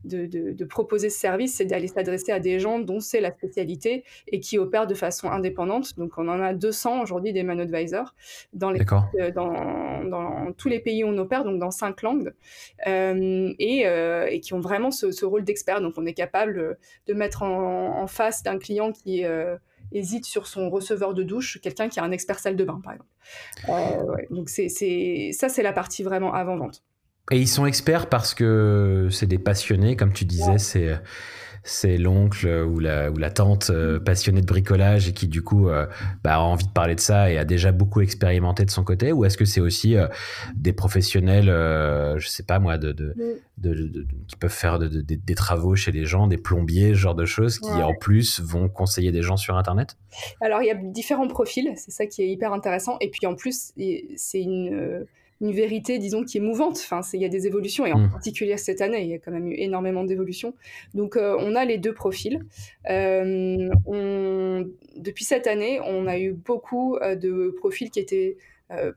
de, 0.06 0.64
proposer 0.66 1.10
ce 1.10 1.20
service, 1.20 1.56
c'est 1.56 1.66
d'aller 1.66 1.88
s'adresser 1.88 2.32
à 2.32 2.40
des 2.40 2.60
gens 2.60 2.80
dont 2.80 3.00
c'est 3.00 3.20
la 3.20 3.32
spécialité 3.32 4.04
et 4.28 4.40
qui 4.40 4.58
opèrent 4.58 4.88
de 4.88 4.96
façon 4.96 5.30
indépendante. 5.30 5.98
Donc, 5.98 6.14
on 6.18 6.28
en 6.30 6.40
a 6.42 6.54
200 6.54 7.02
aujourd'hui 7.02 7.34
des 7.34 7.44
man 7.44 7.60
advisors 7.60 8.16
dans, 8.54 8.72
les, 8.72 8.82
euh, 9.20 9.32
dans, 9.32 10.52
tous 10.54 10.70
les 10.70 10.80
pays 10.80 11.04
où 11.04 11.08
on 11.08 11.18
opère, 11.18 11.44
donc 11.44 11.60
dans 11.60 11.72
cinq 11.72 12.02
langues, 12.02 12.34
euh, 12.88 13.54
euh, 13.60 14.26
et, 14.30 14.40
qui 14.40 14.54
ont 14.54 14.60
vraiment 14.60 14.92
ce, 14.92 15.26
rôle 15.26 15.44
d'expert. 15.44 15.82
Donc, 15.82 15.96
on 15.98 16.06
est 16.06 16.14
capable 16.14 16.78
de 17.08 17.14
mettre 17.14 17.44
en, 17.44 18.08
face 18.08 18.44
d'un 18.44 18.58
client 18.58 18.92
qui 18.92 19.24
hésite 19.92 20.26
sur 20.26 20.48
son 20.48 20.70
receveur 20.70 21.14
de 21.14 21.24
douche, 21.24 21.60
quelqu'un 21.62 21.90
qui 21.90 22.00
a 22.00 22.04
un 22.04 22.12
expert 22.12 22.40
salle 22.40 22.56
de 22.56 22.64
bain, 22.64 22.82
par 22.84 22.94
exemple. 22.94 24.28
Donc, 24.30 24.50
c'est, 24.50 24.70
ça, 25.34 25.50
c'est 25.50 25.64
la 25.64 25.74
partie 25.74 26.04
vraiment 26.04 26.34
avant-vente. 26.34 26.84
Et 27.32 27.40
ils 27.40 27.48
sont 27.48 27.66
experts 27.66 28.08
parce 28.08 28.34
que 28.34 29.08
c'est 29.12 29.28
des 29.28 29.38
passionnés, 29.38 29.96
comme 29.96 30.14
tu 30.14 30.26
disais, 30.26 30.58
c'est 30.58 31.00
c'est 31.64 31.98
l'oncle 31.98 32.48
ou 32.48 32.80
la, 32.80 33.12
ou 33.12 33.18
la 33.18 33.30
tante 33.30 33.70
euh, 33.70 34.00
passionnée 34.00 34.42
de 34.42 34.46
bricolage 34.46 35.08
et 35.08 35.14
qui 35.14 35.28
du 35.28 35.42
coup 35.42 35.70
euh, 35.70 35.86
bah, 36.24 36.36
a 36.36 36.40
envie 36.40 36.66
de 36.66 36.72
parler 36.72 36.96
de 36.96 37.00
ça 37.00 37.32
et 37.32 37.38
a 37.38 37.46
déjà 37.46 37.72
beaucoup 37.72 38.02
expérimenté 38.02 38.66
de 38.66 38.72
son 38.72 38.84
côté. 38.84 39.12
Ou 39.12 39.26
est-ce 39.26 39.38
que 39.38 39.46
c'est 39.46 39.62
aussi 39.62 39.96
euh, 39.96 40.08
des 40.56 40.74
professionnels 40.74 41.46
je 42.18 42.28
sais 42.28 42.44
pas 42.44 42.60
moi 42.60 42.78
de, 42.78 42.92
de, 42.92 43.14
de, 43.58 44.08
qui 44.28 44.36
peuvent 44.36 44.50
faire 44.50 44.80
des 44.80 45.36
travaux 45.36 45.76
chez 45.76 45.92
les 45.92 46.06
gens 46.06 46.28
des 46.28 46.38
plombiers 46.38 46.90
ce 46.90 47.00
genre 47.00 47.16
de 47.16 47.26
choses 47.26 47.60
qui 47.60 47.70
en 47.70 47.94
plus 47.94 48.40
vont 48.40 48.70
conseiller 48.70 49.12
des 49.12 49.22
gens 49.22 49.38
sur 49.38 49.58
internet? 49.58 49.98
Alors 50.42 50.62
il 50.62 50.68
y 50.68 50.72
a 50.72 50.76
différents 50.76 51.28
profils 51.28 51.74
c'est 51.76 51.92
ça 51.92 52.06
qui 52.06 52.22
est 52.22 52.30
hyper 52.30 52.54
intéressant. 52.54 52.98
Et 53.02 53.10
puis 53.10 53.26
en 53.28 53.36
plus 53.36 53.74
c'est 54.16 54.42
une 54.42 55.06
une 55.42 55.52
vérité, 55.52 56.00
disons, 56.00 56.24
qui 56.24 56.38
est 56.38 56.42
mouvante. 56.42 56.78
Enfin, 56.78 57.02
il 57.14 57.22
y 57.22 57.26
a 57.26 57.30
des 57.30 57.48
évolutions, 57.48 57.86
et 57.86 57.94
en 57.94 58.00
mmh. 58.00 58.12
particulier 58.12 58.58
cette 58.58 58.82
année, 58.82 59.04
il 59.04 59.10
y 59.10 59.14
a 59.14 59.20
quand 59.20 59.32
même 59.32 59.48
eu 59.48 59.56
énormément 59.56 60.04
d'évolutions. 60.04 60.54
Donc, 60.94 61.16
euh, 61.16 61.38
on 61.40 61.56
a 61.56 61.66
les 61.66 61.78
deux 61.78 61.94
profils. 61.94 62.46
Euh, 62.90 63.70
on, 63.86 64.68
depuis 64.98 65.24
cette 65.24 65.48
année, 65.48 65.80
on 65.86 66.08
a 66.08 66.20
eu 66.20 66.34
beaucoup 66.34 66.96
euh, 66.98 67.16
de 67.16 67.56
profils 67.58 67.90
qui 67.90 68.00
étaient 68.00 68.38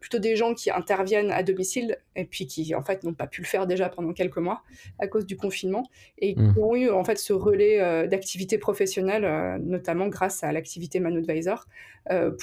plutôt 0.00 0.18
des 0.18 0.36
gens 0.36 0.54
qui 0.54 0.70
interviennent 0.70 1.30
à 1.30 1.42
domicile 1.42 1.96
et 2.14 2.24
puis 2.24 2.46
qui 2.46 2.74
en 2.74 2.82
fait 2.82 3.04
n'ont 3.04 3.14
pas 3.14 3.26
pu 3.26 3.40
le 3.40 3.46
faire 3.46 3.66
déjà 3.66 3.88
pendant 3.88 4.12
quelques 4.12 4.36
mois 4.36 4.62
à 4.98 5.06
cause 5.06 5.24
du 5.24 5.36
confinement 5.36 5.88
et 6.18 6.34
qui 6.34 6.40
mmh. 6.40 6.58
ont 6.58 6.76
eu 6.76 6.90
en 6.90 7.04
fait 7.04 7.18
ce 7.18 7.32
relais 7.32 8.06
d'activité 8.06 8.58
professionnelle, 8.58 9.58
notamment 9.62 10.08
grâce 10.08 10.44
à 10.44 10.52
l'activité 10.52 11.00
Man 11.00 11.16
Advisor, 11.16 11.66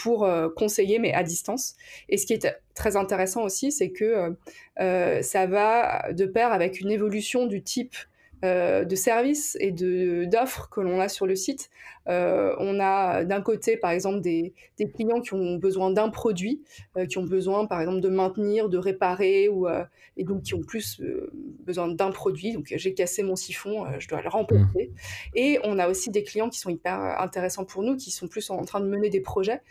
pour 0.02 0.28
conseiller 0.56 0.98
mais 0.98 1.14
à 1.14 1.24
distance. 1.24 1.76
Et 2.10 2.18
ce 2.18 2.26
qui 2.26 2.34
est 2.34 2.60
très 2.74 2.96
intéressant 2.96 3.44
aussi, 3.44 3.72
c'est 3.72 3.92
que 3.92 4.36
ça 5.22 5.46
va 5.46 6.12
de 6.12 6.26
pair 6.26 6.52
avec 6.52 6.80
une 6.80 6.90
évolution 6.90 7.46
du 7.46 7.62
type 7.62 7.96
euh, 8.46 8.86
de 8.86 8.96
services 8.96 9.58
et 9.60 9.72
d'offres 9.72 10.70
que 10.70 10.80
l'on 10.80 11.02
a 11.02 11.10
sur 11.10 11.28
le 11.28 11.36
site. 11.36 11.70
Euh, 12.10 12.56
on 12.60 12.80
a 12.80 13.24
d'un 13.24 13.42
côté, 13.42 13.78
par 13.78 13.92
exemple, 13.92 14.22
des, 14.22 14.54
clients 14.94 15.22
qui 15.22 15.34
ont 15.34 15.56
besoin 15.56 15.92
d'un 15.92 16.10
produit, 16.10 16.62
euh, 16.98 17.06
qui 17.06 17.18
ont 17.18 17.24
besoin, 17.24 17.66
par 17.66 17.80
exemple, 17.80 18.02
de 18.02 18.10
maintenir, 18.10 18.70
de 18.70 18.78
réparer, 18.78 19.50
ou, 19.50 19.68
et 20.18 20.24
donc 20.24 20.44
qui 20.44 20.54
ont 20.54 20.62
plus 20.62 21.02
besoin 21.66 21.88
d'un 21.88 22.12
produit. 22.12 22.54
Donc, 22.54 22.74
j'ai 22.76 22.94
cassé 22.94 23.24
mon 23.24 23.36
siphon, 23.36 23.86
je 24.00 24.08
dois 24.08 24.22
le 24.22 24.30
remplacer. 24.30 24.92
Mmh. 24.92 25.36
Et 25.36 25.60
on 25.64 25.80
a 25.80 25.88
aussi 25.88 26.10
des 26.10 26.24
clients 26.24 26.50
qui 26.50 26.60
sont 26.60 26.70
hyper 26.70 27.00
intéressants 27.22 27.66
pour 27.66 27.84
nous, 27.84 27.96
qui 27.96 28.12
sont 28.12 28.28
plus 28.28 28.50
en 28.50 28.64
train 28.66 28.80
de 28.80 28.88
mener 28.88 29.10
des 29.10 29.22
projets. 29.22 29.62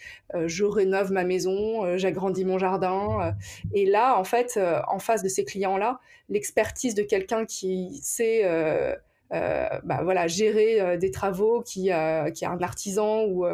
je 0.47 0.65
rénove 0.65 1.13
ma 1.13 1.25
maison, 1.25 1.97
j'agrandis 1.97 2.45
mon 2.45 2.59
jardin. 2.59 3.35
et 3.75 3.87
là, 3.87 4.19
en 4.19 4.25
fait, 4.25 4.59
en 4.89 4.99
face 4.99 5.23
de 5.23 5.29
ces 5.29 5.45
clients-là, 5.45 6.01
l'expertise 6.29 6.95
de 6.95 7.03
quelqu'un 7.03 7.47
qui 7.47 8.01
sait 8.03 8.45
euh, 8.45 8.49
euh, 8.49 8.97
bah, 9.31 10.01
voilà, 10.03 10.27
gérer 10.27 10.81
euh, 10.81 10.97
des 10.97 11.11
travaux, 11.11 11.63
qui, 11.63 11.91
a, 11.91 12.31
qui 12.31 12.45
a 12.45 12.51
un 12.51 12.61
artisan 12.61 13.25
ou 13.27 13.45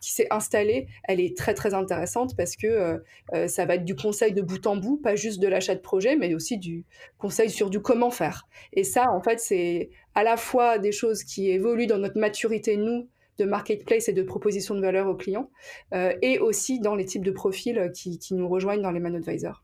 qui 0.00 0.12
s'est 0.12 0.28
installé, 0.30 0.86
elle 1.04 1.20
est 1.20 1.36
très 1.36 1.54
très 1.54 1.74
intéressante 1.74 2.36
parce 2.36 2.56
que 2.56 3.02
ça 3.46 3.64
va 3.64 3.74
être 3.76 3.84
du 3.84 3.96
conseil 3.96 4.32
de 4.32 4.42
bout 4.42 4.66
en 4.66 4.76
bout, 4.76 4.96
pas 4.96 5.16
juste 5.16 5.40
de 5.40 5.48
l'achat 5.48 5.74
de 5.74 5.80
projet, 5.80 6.16
mais 6.16 6.34
aussi 6.34 6.58
du 6.58 6.84
conseil 7.18 7.50
sur 7.50 7.70
du 7.70 7.80
comment 7.80 8.10
faire. 8.10 8.46
Et 8.72 8.84
ça, 8.84 9.10
en 9.10 9.22
fait, 9.22 9.40
c'est 9.40 9.90
à 10.14 10.22
la 10.22 10.36
fois 10.36 10.78
des 10.78 10.92
choses 10.92 11.24
qui 11.24 11.50
évoluent 11.50 11.86
dans 11.86 11.98
notre 11.98 12.18
maturité, 12.18 12.76
nous, 12.76 13.08
de 13.38 13.44
marketplace 13.44 14.08
et 14.08 14.12
de 14.12 14.22
proposition 14.22 14.74
de 14.74 14.80
valeur 14.80 15.08
aux 15.08 15.16
clients, 15.16 15.50
et 15.92 16.38
aussi 16.38 16.80
dans 16.80 16.94
les 16.94 17.04
types 17.04 17.24
de 17.24 17.32
profils 17.32 17.90
qui, 17.94 18.18
qui 18.18 18.34
nous 18.34 18.48
rejoignent 18.48 18.82
dans 18.82 18.92
les 18.92 19.00
Man 19.00 19.16
Advisors. 19.16 19.63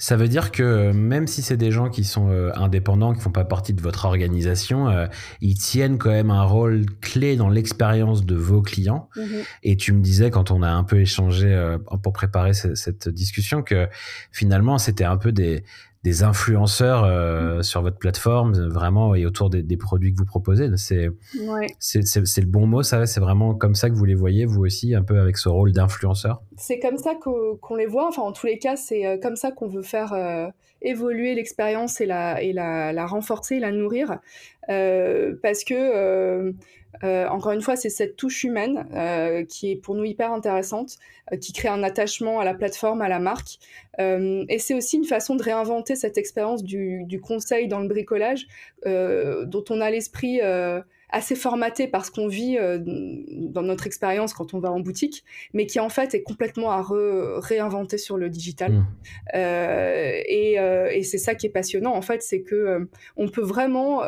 Ça 0.00 0.16
veut 0.16 0.28
dire 0.28 0.52
que 0.52 0.62
euh, 0.62 0.92
même 0.92 1.26
si 1.26 1.42
c'est 1.42 1.56
des 1.56 1.72
gens 1.72 1.90
qui 1.90 2.04
sont 2.04 2.30
euh, 2.30 2.52
indépendants, 2.54 3.14
qui 3.14 3.20
font 3.20 3.32
pas 3.32 3.44
partie 3.44 3.74
de 3.74 3.82
votre 3.82 4.04
organisation, 4.04 4.88
euh, 4.88 5.06
ils 5.40 5.58
tiennent 5.58 5.98
quand 5.98 6.10
même 6.10 6.30
un 6.30 6.44
rôle 6.44 6.86
clé 7.00 7.34
dans 7.34 7.48
l'expérience 7.48 8.24
de 8.24 8.36
vos 8.36 8.62
clients. 8.62 9.10
Mm-hmm. 9.16 9.44
Et 9.64 9.76
tu 9.76 9.92
me 9.92 10.00
disais 10.00 10.30
quand 10.30 10.52
on 10.52 10.62
a 10.62 10.70
un 10.70 10.84
peu 10.84 11.00
échangé 11.00 11.76
pour 12.02 12.12
préparer 12.12 12.54
cette 12.54 13.08
discussion 13.08 13.62
que 13.62 13.88
finalement 14.30 14.78
c'était 14.78 15.04
un 15.04 15.16
peu 15.16 15.32
des, 15.32 15.64
des 16.04 16.22
influenceurs 16.22 17.04
euh, 17.04 17.58
mm. 17.58 17.62
sur 17.62 17.82
votre 17.82 17.98
plateforme, 17.98 18.52
vraiment, 18.68 19.14
et 19.14 19.26
autour 19.26 19.50
des, 19.50 19.76
produits 19.76 20.12
que 20.12 20.18
vous 20.18 20.24
proposez. 20.24 20.68
C'est 20.76 21.10
le 21.34 22.46
bon 22.46 22.66
mot, 22.66 22.82
ça 22.82 23.06
C'est 23.06 23.20
vraiment 23.20 23.54
comme 23.54 23.74
ça 23.74 23.90
que 23.90 23.94
vous 23.94 24.04
les 24.04 24.14
voyez, 24.14 24.44
vous 24.44 24.64
aussi, 24.64 24.94
un 24.94 25.02
peu 25.02 25.18
avec 25.18 25.38
ce 25.38 25.48
rôle 25.48 25.72
d'influenceur? 25.72 26.42
C'est 26.56 26.78
comme 26.78 26.98
ça 26.98 27.14
qu'on 27.14 27.74
les 27.76 27.86
voit. 27.86 28.08
Enfin, 28.08 28.22
en 28.22 28.32
tous 28.32 28.46
les 28.46 28.58
cas, 28.58 28.76
c'est 28.76 29.06
euh, 29.06 29.18
comme 29.18 29.36
ça 29.36 29.50
qu'on 29.50 29.68
veut 29.68 29.82
faire 29.82 30.12
euh, 30.12 30.48
évoluer 30.82 31.34
l'expérience 31.34 32.00
et 32.00 32.06
la, 32.06 32.42
et 32.42 32.52
la, 32.52 32.92
la 32.92 33.06
renforcer, 33.06 33.58
la 33.58 33.72
nourrir. 33.72 34.18
Parce 34.68 35.64
que 35.64 36.54
euh, 37.04 37.28
encore 37.28 37.52
une 37.52 37.60
fois, 37.60 37.76
c'est 37.76 37.90
cette 37.90 38.16
touche 38.16 38.44
humaine 38.44 38.86
euh, 38.94 39.44
qui 39.44 39.70
est 39.70 39.76
pour 39.76 39.94
nous 39.94 40.04
hyper 40.04 40.32
intéressante, 40.32 40.96
euh, 41.32 41.36
qui 41.36 41.52
crée 41.52 41.68
un 41.68 41.82
attachement 41.82 42.40
à 42.40 42.44
la 42.44 42.54
plateforme, 42.54 43.02
à 43.02 43.08
la 43.08 43.18
marque. 43.18 43.58
et 43.98 44.58
c'est 44.58 44.74
aussi 44.74 44.96
une 44.96 45.04
façon 45.04 45.34
de 45.34 45.42
réinventer 45.42 45.96
cette 45.96 46.18
expérience 46.18 46.62
du, 46.62 47.20
conseil 47.22 47.68
dans 47.68 47.80
le 47.80 47.88
bricolage, 47.88 48.46
dont 48.84 49.64
on 49.70 49.80
a 49.80 49.90
l'esprit 49.90 50.40
assez 51.10 51.34
formaté 51.34 51.88
par 51.88 52.04
ce 52.04 52.10
qu'on 52.10 52.28
vit 52.28 52.58
dans 52.58 53.62
notre 53.62 53.86
expérience 53.86 54.34
quand 54.34 54.54
on 54.54 54.58
va 54.58 54.70
en 54.70 54.80
boutique, 54.80 55.24
mais 55.54 55.66
qui 55.66 55.80
en 55.80 55.88
fait 55.88 56.14
est 56.14 56.22
complètement 56.22 56.70
à 56.70 56.84
réinventer 57.40 57.98
sur 57.98 58.16
le 58.16 58.28
digital. 58.28 58.72
Mmh. 58.72 58.86
et, 59.34 60.54
et 60.92 61.02
c'est 61.02 61.18
ça 61.18 61.34
qui 61.34 61.46
est 61.46 61.50
passionnant 61.50 61.94
en 61.94 62.02
fait, 62.02 62.22
c'est 62.22 62.42
que 62.42 62.88
on 63.16 63.28
peut 63.28 63.42
vraiment 63.42 64.02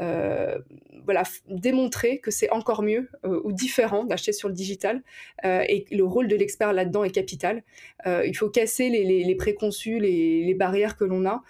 euh, 0.00 0.58
voilà, 1.04 1.22
démontrer 1.48 2.18
que 2.18 2.30
c'est 2.30 2.50
encore 2.50 2.82
mieux 2.82 3.08
euh, 3.24 3.40
ou 3.44 3.52
différent 3.52 4.04
d'acheter 4.04 4.32
sur 4.32 4.48
le 4.48 4.54
digital 4.54 5.02
euh, 5.44 5.62
et 5.68 5.84
le 5.90 6.04
rôle 6.04 6.28
de 6.28 6.36
l'expert 6.36 6.72
là-dedans 6.72 7.04
est 7.04 7.10
capital. 7.10 7.62
il 8.06 8.36
faut 8.36 8.48
casser 8.48 8.88
les, 8.88 9.34
préconçus, 9.34 9.98
les, 9.98 10.54
barrières 10.54 10.96
que 10.96 11.04
l'on 11.04 11.24
a. 11.26 11.42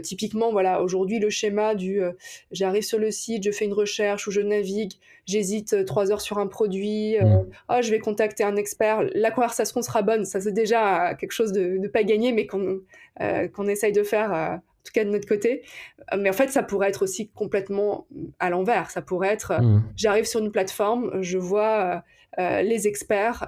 typiquement, 0.00 0.50
voilà, 0.50 0.82
aujourd'hui 0.82 1.18
le 1.18 1.30
schéma 1.30 1.74
du 1.74 2.00
j'arrive 2.50 2.82
sur 2.82 2.98
le 2.98 3.10
site, 3.10 3.44
je 3.44 3.50
fais 3.50 3.64
une 3.64 3.72
recherche 3.72 4.26
ou 4.26 4.30
je 4.30 4.40
navigue, 4.40 4.92
j'hésite 5.26 5.84
trois 5.84 6.10
heures 6.10 6.20
sur 6.20 6.38
un 6.38 6.46
produit, 6.46 7.16
mmh. 7.18 7.46
oh, 7.70 7.78
je 7.82 7.90
vais 7.90 7.98
contacter 7.98 8.44
un 8.44 8.56
expert, 8.56 9.04
la 9.14 9.30
conversation 9.30 9.82
sera 9.82 10.02
bonne, 10.02 10.24
ça 10.24 10.40
c'est 10.40 10.52
déjà 10.52 11.14
quelque 11.14 11.32
chose 11.32 11.52
de, 11.52 11.78
de 11.78 11.88
pas 11.88 12.02
gagné 12.02 12.32
mais 12.32 12.46
qu'on 12.46 12.80
qu'on 13.52 13.68
essaye 13.68 13.92
de 13.92 14.02
faire 14.02 14.60
tout 14.84 14.92
cas 14.92 15.04
de 15.04 15.10
notre 15.10 15.26
côté. 15.26 15.62
Euh, 16.12 16.18
mais 16.20 16.30
en 16.30 16.34
fait, 16.34 16.48
ça 16.48 16.62
pourrait 16.62 16.88
être 16.88 17.02
aussi 17.02 17.28
complètement 17.28 18.06
à 18.38 18.50
l'envers. 18.50 18.90
Ça 18.90 19.02
pourrait 19.02 19.28
être, 19.28 19.52
euh, 19.52 19.60
mmh. 19.60 19.82
j'arrive 19.96 20.24
sur 20.24 20.40
une 20.40 20.52
plateforme, 20.52 21.22
je 21.22 21.38
vois 21.38 22.04
euh, 22.38 22.62
les 22.62 22.86
experts, 22.86 23.44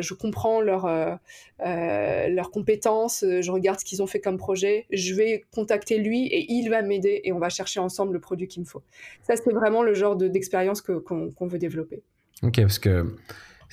je 0.00 0.14
comprends 0.14 0.60
leurs 0.60 1.18
leurs 1.58 2.50
compétences, 2.50 3.24
je 3.28 3.50
regarde 3.50 3.80
ce 3.80 3.84
qu'ils 3.84 4.02
ont 4.02 4.06
fait 4.06 4.20
comme 4.20 4.38
projet, 4.38 4.86
je 4.90 5.14
vais 5.14 5.44
contacter 5.52 5.98
lui 5.98 6.26
et 6.26 6.46
il 6.52 6.70
va 6.70 6.82
m'aider 6.82 7.20
et 7.24 7.32
on 7.32 7.38
va 7.38 7.48
chercher 7.48 7.80
ensemble 7.80 8.12
le 8.12 8.20
produit 8.20 8.46
qu'il 8.46 8.62
me 8.62 8.66
faut. 8.66 8.82
Ça, 9.22 9.34
c'est 9.36 9.52
vraiment 9.52 9.82
le 9.82 9.94
genre 9.94 10.14
d'expérience 10.16 10.80
qu'on 10.80 11.46
veut 11.46 11.58
développer. 11.58 12.02
Ok, 12.44 12.60
parce 12.60 12.78
que 12.78 13.16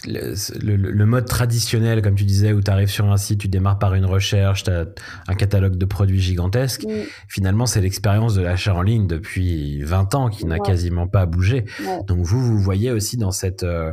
le, 0.05 1.05
mode 1.05 1.25
traditionnel, 1.25 2.01
comme 2.01 2.15
tu 2.15 2.25
disais, 2.25 2.53
où 2.53 2.61
tu 2.61 2.69
arrives 2.69 2.89
sur 2.89 3.09
un 3.11 3.17
site, 3.17 3.39
tu 3.39 3.47
démarres 3.47 3.79
par 3.79 3.93
une 3.93 4.05
recherche, 4.05 4.63
tu 4.63 4.71
as 4.71 4.85
un 5.27 5.33
catalogue 5.35 5.77
de 5.77 5.85
produits 5.85 6.21
gigantesque. 6.21 6.85
Finalement, 7.27 7.65
c'est 7.65 7.81
l'expérience 7.81 8.35
de 8.35 8.41
l'achat 8.41 8.75
en 8.75 8.81
ligne 8.81 9.07
depuis 9.07 9.81
20 9.83 10.15
ans 10.15 10.29
qui 10.29 10.45
n'a 10.45 10.59
quasiment 10.59 11.07
pas 11.07 11.25
bougé. 11.25 11.65
Donc 12.07 12.19
vous, 12.19 12.41
vous 12.41 12.59
voyez 12.59 12.91
aussi 12.91 13.17
dans, 13.17 13.31
cette, 13.31 13.63
euh, 13.63 13.91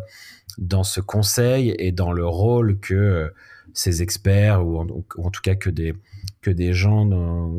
dans 0.58 0.84
ce 0.84 1.00
conseil 1.00 1.74
et 1.78 1.92
dans 1.92 2.12
le 2.12 2.26
rôle 2.26 2.78
que 2.78 2.94
euh, 2.94 3.28
ces 3.74 4.02
experts, 4.02 4.66
ou 4.66 4.78
en 4.78 5.30
tout 5.30 5.40
cas 5.42 5.54
que 5.54 5.70
des, 5.70 5.94
que 6.42 6.50
des 6.50 6.72
gens 6.72 7.08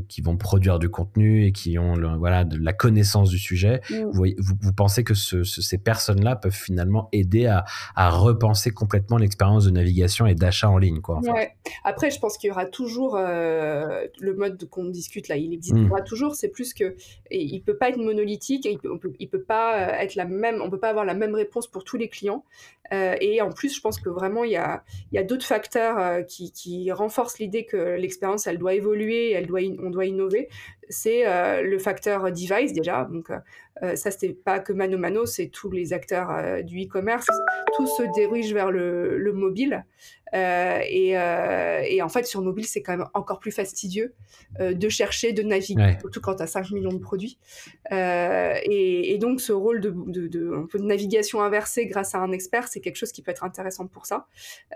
qui 0.10 0.22
vont 0.22 0.38
produire 0.38 0.78
du 0.78 0.90
contenu 0.90 1.46
et 1.46 1.52
qui 1.52 1.80
ont 1.80 1.96
voilà, 2.18 2.44
de 2.44 2.58
la 2.58 2.74
connaissance 2.74 3.30
du 3.30 3.40
sujet. 3.40 3.82
Mm. 3.90 4.04
Vous, 4.12 4.26
vous, 4.38 4.74
pensez 4.74 5.04
que 5.04 5.14
ces 5.14 5.78
personnes-là 5.78 6.36
peuvent 6.36 6.52
finalement 6.52 7.08
aider 7.14 7.48
à, 7.48 7.64
à 7.96 8.10
repenser 8.10 8.72
complètement 8.72 9.18
l'expérience 9.18 9.66
de 9.66 9.72
navigation 9.72 10.28
et 10.28 10.36
d'achat 10.36 10.70
en 10.70 10.78
ligne. 10.78 11.00
Quoi, 11.00 11.22
Après, 11.84 12.12
je 12.12 12.20
pense 12.20 12.38
qu'il 12.38 12.50
y 12.50 12.52
aura 12.52 12.66
toujours 12.66 13.16
euh, 13.16 14.06
le 14.20 14.36
mode 14.36 14.68
qu'on 14.70 14.86
discute 14.86 15.30
là, 15.30 15.38
il 15.38 15.54
existera 15.54 16.02
mm. 16.02 16.04
toujours. 16.04 16.36
C'est 16.36 16.50
plus 16.50 16.74
que 16.74 16.96
et 17.32 17.42
il 17.42 17.62
peut 17.62 17.78
pas 17.78 17.90
être 17.90 17.98
monolithique, 17.98 18.66
il 18.66 18.80
peut, 18.80 19.00
il 19.20 19.30
peut 19.30 19.42
pas 19.42 19.80
euh, 19.80 20.02
être 20.02 20.16
la 20.16 20.26
même, 20.26 20.62
on 20.62 20.70
peut 20.70 20.80
pas 20.80 20.90
avoir 20.90 21.06
la 21.06 21.14
même 21.14 21.36
réponse 21.36 21.68
pour 21.68 21.84
tous 21.84 21.98
les 21.98 22.10
clients. 22.10 22.44
Euh, 22.92 23.16
et 23.22 23.42
en 23.42 23.52
plus, 23.52 23.74
je 23.76 23.82
pense 23.82 24.00
que 24.00 24.10
vraiment, 24.10 24.44
il 24.44 24.52
y 24.52 24.58
a, 24.58 24.84
il 25.12 25.16
y 25.16 25.18
a 25.18 25.24
d'autres 25.24 25.46
facteurs 25.46 26.26
qui, 26.28 26.52
qui 26.52 26.92
renforcent 26.92 27.40
l'idée 27.40 27.66
que 27.66 27.96
l'expérience, 27.96 28.46
elle 28.46 28.58
doit 28.58 28.73
évoluer, 28.76 29.44
on 29.80 29.90
doit 29.90 30.06
innover, 30.06 30.50
c'est 30.90 31.28
euh, 31.28 31.62
le 31.62 31.80
facteur 31.80 32.32
device 32.32 32.74
déjà. 32.74 33.08
Donc 33.12 33.30
euh, 33.30 33.40
euh, 33.82 33.96
ça, 33.96 34.10
pas 34.46 34.60
que 34.60 34.74
Mano 34.74 34.98
Mano, 34.98 35.26
c'est 35.26 35.48
tous 35.48 35.72
les 35.72 35.94
acteurs 35.94 36.64
du 36.64 36.84
e-commerce. 36.84 37.28
Tout 37.76 37.88
se 37.88 38.04
dirige 38.14 38.54
vers 38.54 38.72
le, 38.72 39.32
mobile. 39.34 39.86
Et, 40.34 41.10
et, 41.12 42.02
en 42.02 42.10
fait, 42.10 42.26
sur 42.26 42.42
mobile, 42.42 42.66
c'est 42.66 42.82
quand 42.82 42.98
même 42.98 43.08
encore 43.14 43.40
plus 43.40 43.52
fastidieux 43.52 44.14
de 44.60 44.90
chercher, 44.90 45.32
de 45.34 45.44
naviguer, 45.44 45.96
surtout 46.00 46.22
quand 46.22 46.36
tu 46.36 46.44
as 46.44 46.48
5 46.48 46.72
millions 46.72 46.94
de 46.94 47.00
produits. 47.00 47.38
Et, 47.92 49.14
et, 49.14 49.18
donc, 49.18 49.42
ce 49.42 49.52
rôle 49.52 49.82
de, 49.82 49.92
de, 49.92 50.28
de, 50.28 50.68
de, 50.74 50.84
navigation 50.84 51.42
inversée 51.42 51.86
grâce 51.86 52.16
à 52.16 52.20
un 52.20 52.32
expert, 52.32 52.68
c'est 52.68 52.80
quelque 52.80 52.98
chose 52.98 53.12
qui 53.12 53.22
peut 53.22 53.32
être 53.32 53.44
intéressant 53.44 53.88
pour 53.88 54.06
ça. 54.06 54.28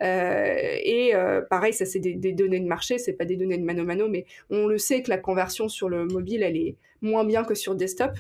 et 0.02 1.14
pareil, 1.50 1.74
ça, 1.74 1.86
c'est 1.86 2.00
des, 2.00 2.14
des, 2.14 2.34
données 2.34 2.60
de 2.60 2.68
marché, 2.68 2.98
c'est 2.98 3.14
pas 3.14 3.26
des 3.26 3.36
données 3.36 3.58
de 3.58 3.64
mano 3.64 3.84
mano, 3.84 4.08
mais 4.08 4.26
on 4.50 4.68
le 4.68 4.78
sait 4.78 5.02
que 5.02 5.10
la 5.10 5.18
conversion 5.18 5.68
sur 5.70 5.90
le 5.90 6.06
mobile, 6.06 6.44
elle 6.44 6.58
est 6.58 6.76
moins 7.02 7.26
bien 7.26 7.44
que 7.44 7.56
sur 7.56 7.76
desktop. 7.76 8.12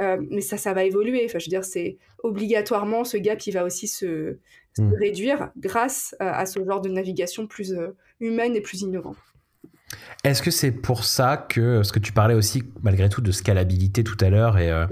Euh, 0.00 0.18
mais 0.30 0.40
ça, 0.40 0.56
ça 0.56 0.72
va 0.72 0.84
évoluer. 0.84 1.22
Enfin, 1.24 1.38
je 1.38 1.46
veux 1.46 1.50
dire, 1.50 1.64
c'est 1.64 1.98
obligatoirement 2.22 3.04
ce 3.04 3.16
gap, 3.16 3.46
il 3.46 3.52
va 3.52 3.64
aussi 3.64 3.88
se, 3.88 4.38
hmm. 4.78 4.92
réduire 4.94 5.50
grâce 5.56 6.14
à, 6.18 6.46
ce 6.46 6.64
genre 6.64 6.80
de 6.80 6.88
navigation 6.88 7.46
plus 7.46 7.72
euh, 7.72 7.88
humaine 8.20 8.56
et 8.56 8.60
plus 8.60 8.82
innovante. 8.82 9.16
Est-ce 10.24 10.40
que 10.40 10.52
c'est 10.52 10.70
pour 10.70 11.04
ça 11.04 11.36
que, 11.36 11.78
parce 11.78 11.90
que 11.90 11.98
tu 11.98 12.12
parlais 12.12 12.34
aussi 12.34 12.62
malgré 12.82 13.08
tout 13.08 13.20
de 13.20 13.32
scalabilité 13.32 14.04
tout 14.04 14.16
à 14.20 14.30
l'heure 14.30 14.56
et 14.56 14.70
euh, 14.70 14.86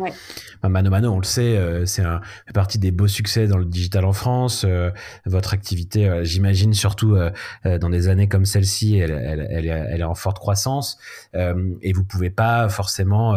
bah, 0.61 0.69
Mano 0.69 0.91
Mano, 0.91 1.13
on 1.13 1.21
le 1.21 1.25
sait, 1.25 1.57
euh, 1.57 1.87
c'est 1.87 2.03
un 2.03 2.21
fait 2.47 2.53
partie 2.53 2.81
des 2.81 2.91
beaux 2.91 3.07
succès 3.07 3.47
dans 3.47 3.57
le 3.57 3.65
digital 3.65 4.05
en 4.05 4.13
France. 4.13 4.65
Euh, 4.67 4.91
votre 5.27 5.55
activité, 5.55 6.25
j'imagine 6.25 6.75
surtout 6.75 7.17
dans 7.65 7.91
des 7.91 8.09
années 8.09 8.27
comme 8.29 8.45
celle-ci, 8.45 8.99
elle, 8.99 9.13
elle, 9.13 9.47
elle, 9.51 9.67
elle, 9.69 10.01
est 10.01 10.05
en 10.05 10.17
forte 10.17 10.39
croissance 10.39 10.99
et 11.35 11.93
vous 11.93 12.05
pouvez 12.05 12.31
pas 12.31 12.69
forcément 12.69 13.37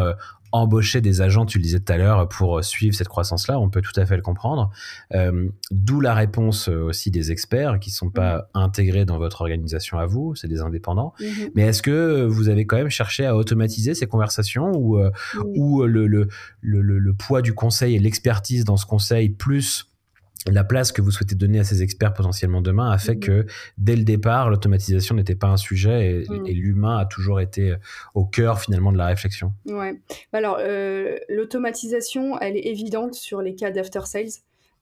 embaucher 0.54 1.00
des 1.00 1.20
agents, 1.20 1.46
tu 1.46 1.58
le 1.58 1.64
disais 1.64 1.80
tout 1.80 1.92
à 1.92 1.96
l'heure, 1.96 2.28
pour 2.28 2.62
suivre 2.62 2.94
cette 2.94 3.08
croissance-là, 3.08 3.58
on 3.58 3.68
peut 3.70 3.82
tout 3.82 3.98
à 3.98 4.06
fait 4.06 4.14
le 4.14 4.22
comprendre. 4.22 4.70
Euh, 5.12 5.48
d'où 5.72 6.00
la 6.00 6.14
réponse 6.14 6.68
euh, 6.68 6.84
aussi 6.84 7.10
des 7.10 7.32
experts 7.32 7.80
qui 7.80 7.90
sont 7.90 8.08
pas 8.08 8.36
mm-hmm. 8.36 8.42
intégrés 8.54 9.04
dans 9.04 9.18
votre 9.18 9.40
organisation 9.40 9.98
à 9.98 10.06
vous, 10.06 10.36
c'est 10.36 10.46
des 10.46 10.60
indépendants. 10.60 11.12
Mm-hmm. 11.18 11.50
Mais 11.56 11.62
est-ce 11.62 11.82
que 11.82 12.24
vous 12.24 12.48
avez 12.48 12.66
quand 12.66 12.76
même 12.76 12.88
cherché 12.88 13.26
à 13.26 13.36
automatiser 13.36 13.94
ces 13.94 14.06
conversations 14.06 14.70
ou, 14.76 14.98
euh, 14.98 15.10
ou 15.56 15.82
le, 15.82 16.06
le, 16.06 16.28
le, 16.60 16.80
le, 16.80 17.14
poids 17.14 17.42
du 17.42 17.52
conseil 17.52 17.96
et 17.96 17.98
l'expertise 17.98 18.64
dans 18.64 18.76
ce 18.76 18.86
conseil 18.86 19.30
plus 19.30 19.86
la 20.50 20.64
place 20.64 20.92
que 20.92 21.00
vous 21.00 21.10
souhaitez 21.10 21.34
donner 21.34 21.60
à 21.60 21.64
ces 21.64 21.82
experts 21.82 22.12
potentiellement 22.12 22.60
demain 22.60 22.90
a 22.90 22.98
fait 22.98 23.14
mmh. 23.14 23.20
que 23.20 23.46
dès 23.78 23.96
le 23.96 24.04
départ, 24.04 24.50
l'automatisation 24.50 25.14
n'était 25.14 25.34
pas 25.34 25.48
un 25.48 25.56
sujet 25.56 26.24
mmh. 26.28 26.46
et, 26.46 26.52
l'humain 26.52 26.98
a 26.98 27.06
toujours 27.06 27.40
été 27.40 27.70
euh, 27.70 27.76
au 28.14 28.24
cœur 28.24 28.60
finalement 28.60 28.92
de 28.92 28.98
la 28.98 29.06
réflexion. 29.06 29.52
Ouais. 29.66 29.94
Bah 30.32 30.38
alors, 30.38 30.58
euh, 30.60 31.16
l'automatisation, 31.28 32.38
elle 32.40 32.56
est 32.56 32.66
évidente 32.66 33.14
sur 33.14 33.40
les 33.40 33.54
cas 33.54 33.70
d'after 33.70 34.04
sales, 34.04 34.26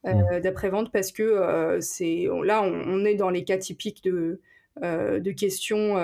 euh, 0.07 0.39
mmh. 0.39 0.41
d'après-vente, 0.41 0.91
parce 0.93 1.13
que 1.13 1.79
c'est 1.81 2.27
là, 2.45 2.63
on, 2.63 3.05
est 3.05 3.15
dans 3.15 3.31
les 3.31 3.45
cas 3.45 3.59
typiques 3.59 4.03
de, 4.03 4.41
de 4.81 5.31
questions 5.31 5.95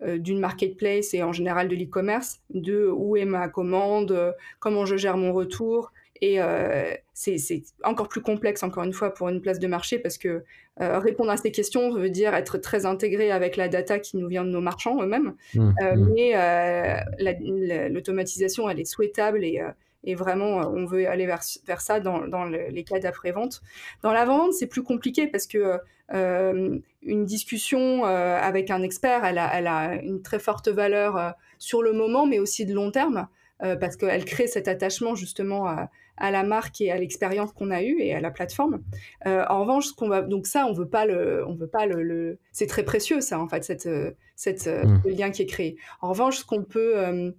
d'une 0.00 0.40
marketplace 0.40 1.14
et 1.14 1.22
en 1.22 1.32
général 1.32 1.68
de 1.68 1.76
l'e-commerce, 1.76 2.40
de 2.52 2.90
où 2.92 3.16
est 3.16 3.24
ma 3.24 3.46
commande, 3.46 4.34
comment 4.58 4.86
je 4.86 4.96
gère 4.96 5.16
mon 5.16 5.32
retour, 5.32 5.92
et 6.22 6.40
euh, 6.40 6.94
c'est 7.14 7.64
encore 7.82 8.08
plus 8.08 8.22
complexe, 8.22 8.62
encore 8.62 8.84
une 8.84 8.92
fois, 8.92 9.12
pour 9.12 9.28
une 9.28 9.40
place 9.40 9.58
de 9.58 9.66
marché, 9.66 9.98
parce 9.98 10.18
que 10.18 10.44
euh, 10.80 11.00
répondre 11.00 11.32
à 11.32 11.36
ces 11.36 11.50
questions 11.50 11.92
veut 11.92 12.10
dire 12.10 12.32
être 12.32 12.58
très 12.58 12.86
intégré 12.86 13.32
avec 13.32 13.56
la 13.56 13.66
data 13.66 13.98
qui 13.98 14.16
nous 14.16 14.28
vient 14.28 14.44
de 14.44 14.50
nos 14.50 14.60
marchands 14.60 15.02
eux-mêmes. 15.02 15.34
Mmh, 15.56 15.72
euh, 15.82 15.96
mmh. 15.96 16.12
Mais 16.14 17.88
l'automatisation, 17.88 18.70
elle 18.70 18.78
est 18.78 18.84
souhaitable 18.84 19.44
et, 19.44 19.60
et, 20.04 20.14
vraiment, 20.14 20.58
on 20.58 20.86
veut 20.86 21.08
aller 21.08 21.26
vers, 21.26 21.42
vers 21.66 21.80
ça 21.80 21.98
dans, 21.98 22.28
dans 22.28 22.44
les 22.44 22.84
cas 22.84 23.00
d'après-vente. 23.00 23.60
Dans 24.04 24.12
la 24.12 24.24
vente, 24.24 24.52
c'est 24.52 24.68
plus 24.68 24.84
compliqué 24.84 25.26
parce 25.26 25.48
que 25.48 25.78
une 26.12 27.24
discussion 27.24 28.04
avec 28.04 28.70
un 28.70 28.82
expert, 28.82 29.24
elle 29.24 29.38
a, 29.38 29.50
elle 29.58 29.66
a, 29.66 29.94
une 30.00 30.22
très 30.22 30.38
forte 30.38 30.68
valeur 30.68 31.34
sur 31.58 31.82
le 31.82 31.92
moment, 31.92 32.26
mais 32.26 32.38
aussi 32.38 32.64
de 32.64 32.74
long 32.74 32.92
terme. 32.92 33.26
parce 33.58 33.96
qu'elle 33.96 34.24
crée 34.24 34.46
cet 34.46 34.68
attachement 34.68 35.16
justement 35.16 35.66
à, 35.66 35.90
à 36.22 36.30
la 36.30 36.44
marque 36.44 36.80
et 36.80 36.92
à 36.92 36.96
l'expérience 36.96 37.52
qu'on 37.52 37.72
a 37.72 37.82
eue 37.82 37.96
et 37.98 38.14
à 38.14 38.20
la 38.20 38.30
plateforme. 38.30 38.80
Euh, 39.26 39.44
en 39.50 39.62
revanche, 39.62 39.86
ce 39.86 39.92
qu'on 39.92 40.08
va 40.08 40.22
donc 40.22 40.46
ça, 40.46 40.66
on 40.66 40.72
veut 40.72 40.88
pas 40.88 41.04
le, 41.04 41.44
on 41.48 41.54
veut 41.54 41.66
pas 41.66 41.84
le, 41.84 42.38
c'est 42.52 42.68
très 42.68 42.84
précieux 42.84 43.20
ça 43.20 43.40
en 43.40 43.48
fait 43.48 43.64
cette, 43.64 43.88
cette 44.36 44.68
euh, 44.68 44.84
mm. 44.84 45.08
lien 45.08 45.30
qui 45.32 45.42
est 45.42 45.46
créé. 45.46 45.76
En 46.00 46.10
revanche, 46.10 46.38
ce 46.38 46.44
qu'on 46.44 46.62
peut 46.62 46.94
euh, 46.96 47.32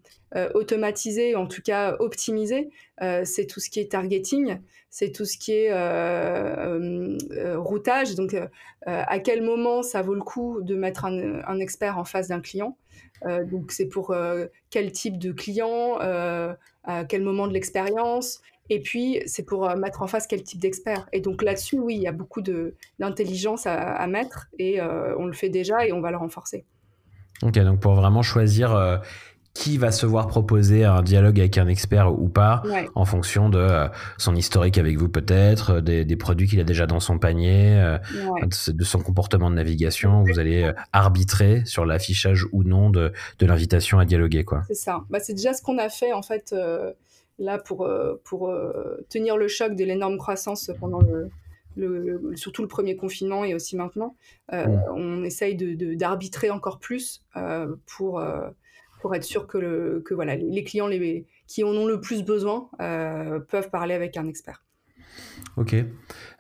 automatiser, 0.53 1.35
en 1.35 1.47
tout 1.47 1.61
cas 1.61 1.95
optimiser, 1.99 2.69
c'est 3.23 3.45
tout 3.47 3.59
ce 3.61 3.69
qui 3.69 3.79
est 3.79 3.91
targeting, 3.91 4.57
c'est 4.89 5.11
tout 5.11 5.25
ce 5.25 5.37
qui 5.37 5.53
est 5.53 5.71
routage. 7.55 8.15
Donc, 8.15 8.35
à 8.85 9.19
quel 9.19 9.43
moment 9.43 9.83
ça 9.83 10.01
vaut 10.01 10.15
le 10.15 10.21
coup 10.21 10.61
de 10.61 10.75
mettre 10.75 11.05
un, 11.05 11.41
un 11.45 11.59
expert 11.59 11.97
en 11.97 12.03
face 12.03 12.29
d'un 12.29 12.41
client? 12.41 12.77
Donc 13.51 13.71
c'est 13.71 13.87
pour 13.87 14.15
quel 14.69 14.91
type 14.91 15.17
de 15.17 15.31
client, 15.31 15.97
à 15.99 17.05
quel 17.07 17.21
moment 17.21 17.47
de 17.47 17.53
l'expérience, 17.53 18.41
et 18.69 18.79
puis, 18.79 19.21
c'est 19.25 19.43
pour 19.43 19.69
euh, 19.69 19.75
mettre 19.75 20.01
en 20.01 20.07
face 20.07 20.27
quel 20.27 20.43
type 20.43 20.59
d'expert. 20.59 21.07
Et 21.11 21.19
donc 21.19 21.41
là-dessus, 21.43 21.79
oui, 21.79 21.95
il 21.95 22.01
y 22.01 22.07
a 22.07 22.11
beaucoup 22.11 22.41
d'intelligence 22.99 23.65
à, 23.65 24.07
mettre 24.07 24.47
et 24.59 24.81
euh, 24.81 25.15
on 25.17 25.25
le 25.25 25.33
fait 25.33 25.49
déjà 25.49 25.85
et 25.85 25.91
on 25.91 26.01
va 26.01 26.11
le 26.11 26.17
renforcer. 26.17 26.65
Ok, 27.41 27.57
donc 27.59 27.79
pour 27.79 27.93
vraiment 27.93 28.21
choisir 28.21 28.75
euh, 28.75 28.97
qui 29.53 29.77
va 29.77 29.91
se 29.91 30.05
voir 30.05 30.27
proposer 30.27 30.83
un 30.83 31.01
dialogue 31.01 31.39
avec 31.39 31.57
un 31.57 31.67
expert 31.67 32.11
ou 32.11 32.27
pas, 32.27 32.63
en 32.95 33.05
fonction 33.05 33.49
de 33.49 33.87
son 34.17 34.35
historique 34.35 34.77
avec 34.77 34.97
vous 34.97 35.09
peut-être, 35.09 35.79
des, 35.79 36.15
produits 36.15 36.47
qu'il 36.47 36.59
a 36.59 36.63
déjà 36.63 36.85
dans 36.87 36.99
son 36.99 37.19
panier, 37.19 37.97
de, 38.41 38.83
son 38.83 38.99
comportement 38.99 39.51
de 39.51 39.55
navigation. 39.55 40.23
Vous 40.23 40.39
allez 40.39 40.71
arbitrer 40.91 41.63
sur 41.65 41.85
l'affichage 41.85 42.47
ou 42.51 42.63
non 42.63 42.89
de, 42.89 43.13
de 43.39 43.45
l'invitation 43.45 43.99
à 43.99 44.05
dialoguer. 44.05 44.43
C'est 44.67 44.73
ça. 44.73 45.03
Bah, 45.09 45.19
c'est 45.19 45.33
déjà 45.33 45.53
ce 45.53 45.61
qu'on 45.61 45.77
a 45.77 45.89
fait 45.89 46.13
en 46.13 46.23
fait 46.23 46.53
là 47.39 47.57
pour, 47.57 47.83
euh, 47.83 48.21
pour 48.23 48.49
euh, 48.49 49.05
tenir 49.09 49.37
le 49.37 49.47
choc 49.47 49.75
de 49.75 49.83
l'énorme 49.83 50.17
croissance 50.17 50.71
pendant 50.79 51.01
le, 51.01 52.31
surtout 52.35 52.61
le 52.61 52.67
premier 52.67 52.95
confinement 52.95 53.43
et 53.43 53.53
aussi 53.53 53.75
maintenant, 53.75 54.15
euh, 54.53 54.67
on 54.95 55.23
essaye 55.23 55.55
d'arbitrer 55.95 56.47
de, 56.47 56.51
encore 56.51 56.79
plus 56.79 57.23
pour, 57.87 58.23
pour 59.01 59.15
être 59.15 59.23
sûr 59.23 59.47
que, 59.47 59.57
le, 59.57 60.01
que 60.05 60.13
voilà, 60.13 60.35
les 60.35 60.63
clients 60.63 60.87
les, 60.87 61.25
qui 61.47 61.63
en 61.63 61.69
ont 61.69 61.87
le 61.87 61.99
plus 61.99 62.23
besoin 62.23 62.69
peuvent 62.77 63.69
parler 63.71 63.95
avec 63.95 64.17
un 64.17 64.27
expert. 64.27 64.63
Ok. 65.57 65.75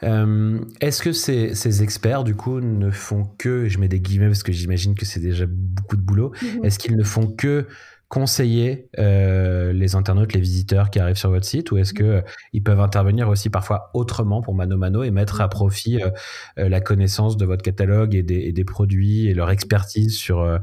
Est-ce 0.01 1.01
que 1.01 1.11
ces, 1.11 1.55
ces, 1.55 1.81
experts, 1.81 2.23
du 2.23 2.35
coup, 2.35 2.59
ne 2.59 2.91
font 2.91 3.25
que, 3.37 3.67
je 3.67 3.79
mets 3.79 3.87
des 3.87 3.99
guillemets 3.99 4.27
parce 4.27 4.43
que 4.43 4.51
j'imagine 4.51 4.93
que 4.93 5.05
c'est 5.05 5.19
déjà 5.19 5.45
beaucoup 5.47 5.95
de 5.95 6.01
boulot, 6.01 6.31
mm-hmm. 6.35 6.65
est-ce 6.65 6.77
qu'ils 6.77 6.95
ne 6.95 7.03
font 7.03 7.27
que 7.27 7.67
conseiller 8.09 8.89
euh, 8.99 9.73
les 9.73 9.95
internautes, 9.95 10.33
les 10.33 10.39
visiteurs 10.39 10.91
qui 10.91 10.99
arrivent 10.99 11.17
sur 11.17 11.31
votre 11.31 11.45
site 11.45 11.71
ou 11.71 11.77
est-ce 11.77 11.93
que 11.93 12.03
euh, 12.03 12.21
ils 12.51 12.61
peuvent 12.61 12.79
intervenir 12.79 13.27
aussi 13.27 13.49
parfois 13.49 13.89
autrement 13.95 14.41
pour 14.41 14.53
Mano 14.53 14.77
Mano 14.77 15.01
et 15.01 15.09
mettre 15.09 15.41
à 15.41 15.49
profit 15.49 15.99
euh, 15.99 16.69
la 16.69 16.79
connaissance 16.79 17.37
de 17.37 17.45
votre 17.45 17.63
catalogue 17.63 18.13
et 18.13 18.21
des, 18.23 18.65
produits 18.65 19.27
et 19.27 19.33
leur 19.33 19.49
expertise 19.49 20.15
sur 20.15 20.59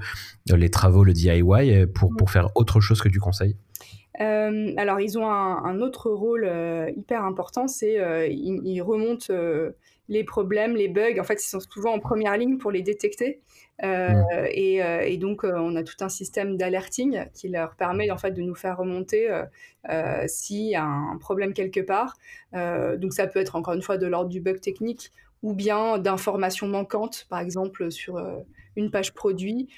les 0.46 0.70
travaux, 0.70 1.05
le 1.05 1.12
DIY 1.12 1.87
pour, 1.94 2.14
pour 2.16 2.31
faire 2.31 2.50
autre 2.55 2.81
chose 2.81 3.00
que 3.00 3.09
du 3.09 3.20
conseil? 3.20 3.57
Alors, 4.18 5.00
ils 5.00 5.18
ont 5.18 5.29
un, 5.29 5.81
autre 5.81 6.11
rôle 6.11 6.50
hyper 6.96 7.24
important, 7.24 7.68
c'est 7.68 7.96
ils, 8.31 8.83
remontent 8.83 9.33
les 10.11 10.25
problèmes, 10.25 10.77
les 10.77 10.88
bugs. 10.88 11.18
En 11.18 11.25
fait, 11.25 11.42
ils 11.42 11.49
sont 11.49 11.61
souvent 11.61 11.94
en 11.94 12.01
première 12.01 12.37
ligne 12.37 12.59
pour 12.59 12.70
les 12.73 12.83
détecter. 12.83 13.40
Euh, 13.83 14.11
mmh. 14.11 14.25
euh, 14.35 15.01
et, 15.07 15.16
donc, 15.16 15.44
euh, 15.44 15.53
on 15.57 15.77
a 15.77 15.83
tout 15.83 15.94
un 16.01 16.11
système 16.11 16.57
d'alerting 16.59 17.25
qui 17.33 17.49
leur 17.49 17.77
permet 17.77 18.11
en 18.11 18.18
fait 18.18 18.33
de 18.33 18.42
nous 18.42 18.57
faire 18.57 18.77
remonter 18.77 19.31
s'il 20.27 20.66
y 20.66 20.75
a 20.75 20.85
un 20.85 21.16
problème 21.16 21.55
quelque 21.55 21.81
part. 21.81 22.16
donc, 22.53 23.14
ça 23.14 23.27
peut 23.27 23.38
être 23.38 23.57
encore 23.57 23.75
une 23.75 23.83
fois 23.83 23.96
de 23.96 24.07
l'ordre 24.07 24.29
du 24.29 24.40
bug 24.40 24.61
technique 24.61 25.12
ou 25.42 25.55
bien 25.55 25.96
d'informations 25.96 26.66
manquantes, 26.66 27.27
par 27.31 27.38
exemple 27.38 27.90
sur 27.90 28.20
une 28.76 28.90
page 28.90 29.12
produit. 29.14 29.68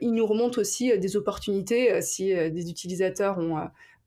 il 0.00 0.12
nous 0.12 0.26
remonte 0.26 0.58
aussi 0.58 0.96
des 0.98 1.16
opportunités 1.16 2.00
si 2.02 2.34
des 2.34 2.70
utilisateurs 2.70 3.38
ont 3.38 3.56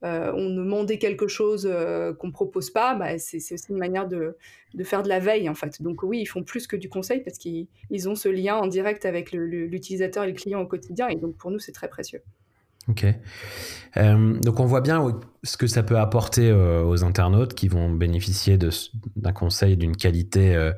euh, 0.05 0.31
on 0.35 0.49
demandait 0.49 0.99
quelque 0.99 1.27
chose 1.27 1.67
euh, 1.69 2.13
qu'on 2.13 2.27
ne 2.27 2.31
propose 2.31 2.69
pas, 2.69 2.95
bah, 2.95 3.17
c'est 3.17 3.37
aussi 3.37 3.65
une 3.69 3.77
manière 3.77 4.07
de, 4.07 4.37
faire 4.83 5.01
de 5.01 5.09
la 5.09 5.19
veille 5.19 5.49
en 5.49 5.55
fait. 5.55 5.81
Donc 5.81 6.03
oui, 6.03 6.19
ils 6.19 6.25
font 6.27 6.43
plus 6.43 6.67
que 6.67 6.75
du 6.75 6.89
conseil 6.89 7.21
parce 7.21 7.37
qu'ils 7.37 7.67
ont 8.09 8.15
ce 8.15 8.29
lien 8.29 8.55
en 8.55 8.67
direct 8.67 9.05
avec 9.05 9.31
l'utilisateur 9.31 10.23
et 10.25 10.27
le 10.27 10.33
client 10.33 10.61
au 10.61 10.67
quotidien 10.67 11.07
et 11.07 11.15
donc 11.15 11.35
pour 11.37 11.49
nous 11.49 11.59
c'est 11.59 11.71
très 11.71 11.87
précieux. 11.87 12.21
Ok. 12.87 13.05
Euh, 13.97 14.39
donc 14.41 14.59
on 14.59 14.65
voit 14.65 14.81
bien 14.81 15.19
ce 15.41 15.57
que 15.57 15.65
ça 15.65 15.81
peut 15.81 15.97
apporter 15.97 16.51
aux 16.51 17.03
internautes 17.03 17.55
qui 17.55 17.67
vont 17.67 17.89
bénéficier 17.89 18.59
d'un 19.15 19.33
conseil 19.33 19.75
d'une 19.75 19.95
qualité 19.95 20.71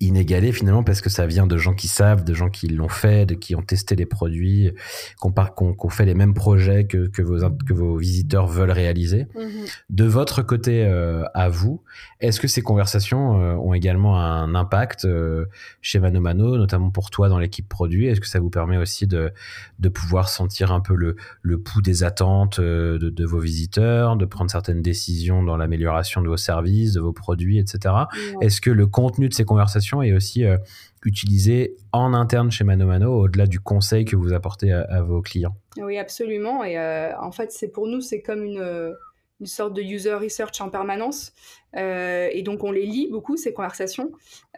inégalé 0.00 0.52
finalement 0.52 0.82
parce 0.82 1.00
que 1.00 1.08
ça 1.08 1.26
vient 1.26 1.46
de 1.46 1.56
gens 1.56 1.74
qui 1.74 1.88
savent, 1.88 2.24
de 2.24 2.34
gens 2.34 2.50
qui 2.50 2.68
l'ont 2.68 2.88
fait, 2.88 3.26
de 3.26 3.34
qui 3.34 3.54
ont 3.54 3.62
testé 3.62 3.96
les 3.96 4.06
produits, 4.06 4.72
qu'on 5.18 5.32
qu 5.32 5.90
fait 5.90 6.04
les 6.04 6.14
mêmes 6.14 6.34
projets 6.34 6.86
que, 6.86 7.06
que, 7.08 7.22
vos, 7.22 7.38
que 7.66 7.72
vos 7.72 7.96
visiteurs 7.96 8.46
veulent 8.46 8.70
réaliser. 8.70 9.24
Mm-hmm. 9.34 9.82
De 9.90 10.04
votre 10.04 10.42
côté 10.42 10.84
euh, 10.84 11.24
à 11.34 11.48
vous, 11.48 11.82
est-ce 12.20 12.40
que 12.40 12.48
ces 12.48 12.62
conversations 12.62 13.40
euh, 13.40 13.54
ont 13.54 13.72
également 13.72 14.20
un 14.20 14.54
impact 14.54 15.06
euh, 15.06 15.46
chez 15.80 15.98
Mano 15.98 16.20
Mano, 16.20 16.58
notamment 16.58 16.90
pour 16.90 17.10
toi 17.10 17.28
dans 17.28 17.38
l'équipe 17.38 17.68
produit? 17.68 18.06
Est-ce 18.06 18.20
que 18.20 18.28
ça 18.28 18.40
vous 18.40 18.50
permet 18.50 18.76
aussi 18.76 19.06
de, 19.06 19.32
de 19.78 19.88
pouvoir 19.88 20.28
sentir 20.28 20.72
un 20.72 20.80
peu 20.80 20.94
le, 20.94 21.16
le 21.42 21.58
pouls 21.58 21.82
des 21.82 22.04
attentes 22.04 22.60
de, 22.60 22.98
de, 22.98 23.24
vos 23.24 23.40
visiteurs, 23.40 24.16
de 24.16 24.26
prendre 24.26 24.50
certaines 24.50 24.82
décisions 24.82 25.42
dans 25.42 25.56
l'amélioration 25.56 26.20
de 26.20 26.28
vos 26.28 26.36
services, 26.36 26.92
de 26.92 27.00
vos 27.00 27.12
produits, 27.12 27.58
etc. 27.58 27.94
Est-ce 28.40 28.60
que 28.60 28.70
le 28.70 28.86
contenu 28.86 29.28
de 29.28 29.34
ces 29.34 29.44
conversations 29.44 29.85
est 30.02 30.12
aussi 30.12 30.44
euh, 30.44 30.56
utilisé 31.04 31.76
en 31.92 32.14
interne 32.14 32.50
chez 32.50 32.64
Mano 32.64 32.86
Mano, 32.86 33.12
au-delà 33.22 33.46
du 33.46 33.60
conseil 33.60 34.04
que 34.04 34.16
vous 34.16 34.32
apportez 34.32 34.72
à, 34.72 35.02
vos 35.02 35.22
clients. 35.22 35.56
Oui, 35.76 35.98
absolument. 35.98 36.64
Et 36.64 36.78
euh, 36.78 37.16
en 37.18 37.32
fait, 37.32 37.52
c'est 37.52 37.68
pour 37.68 37.86
nous, 37.86 38.00
c'est 38.00 38.22
comme 38.22 38.42
une, 38.42 38.94
une 39.40 39.46
sorte 39.46 39.74
de 39.74 39.82
user 39.82 40.14
research 40.14 40.60
en 40.60 40.68
permanence. 40.68 41.32
et 41.74 42.42
donc, 42.44 42.64
on 42.64 42.72
les 42.72 42.86
lit 42.86 43.08
beaucoup, 43.10 43.36
ces 43.36 43.52
conversations. 43.52 44.10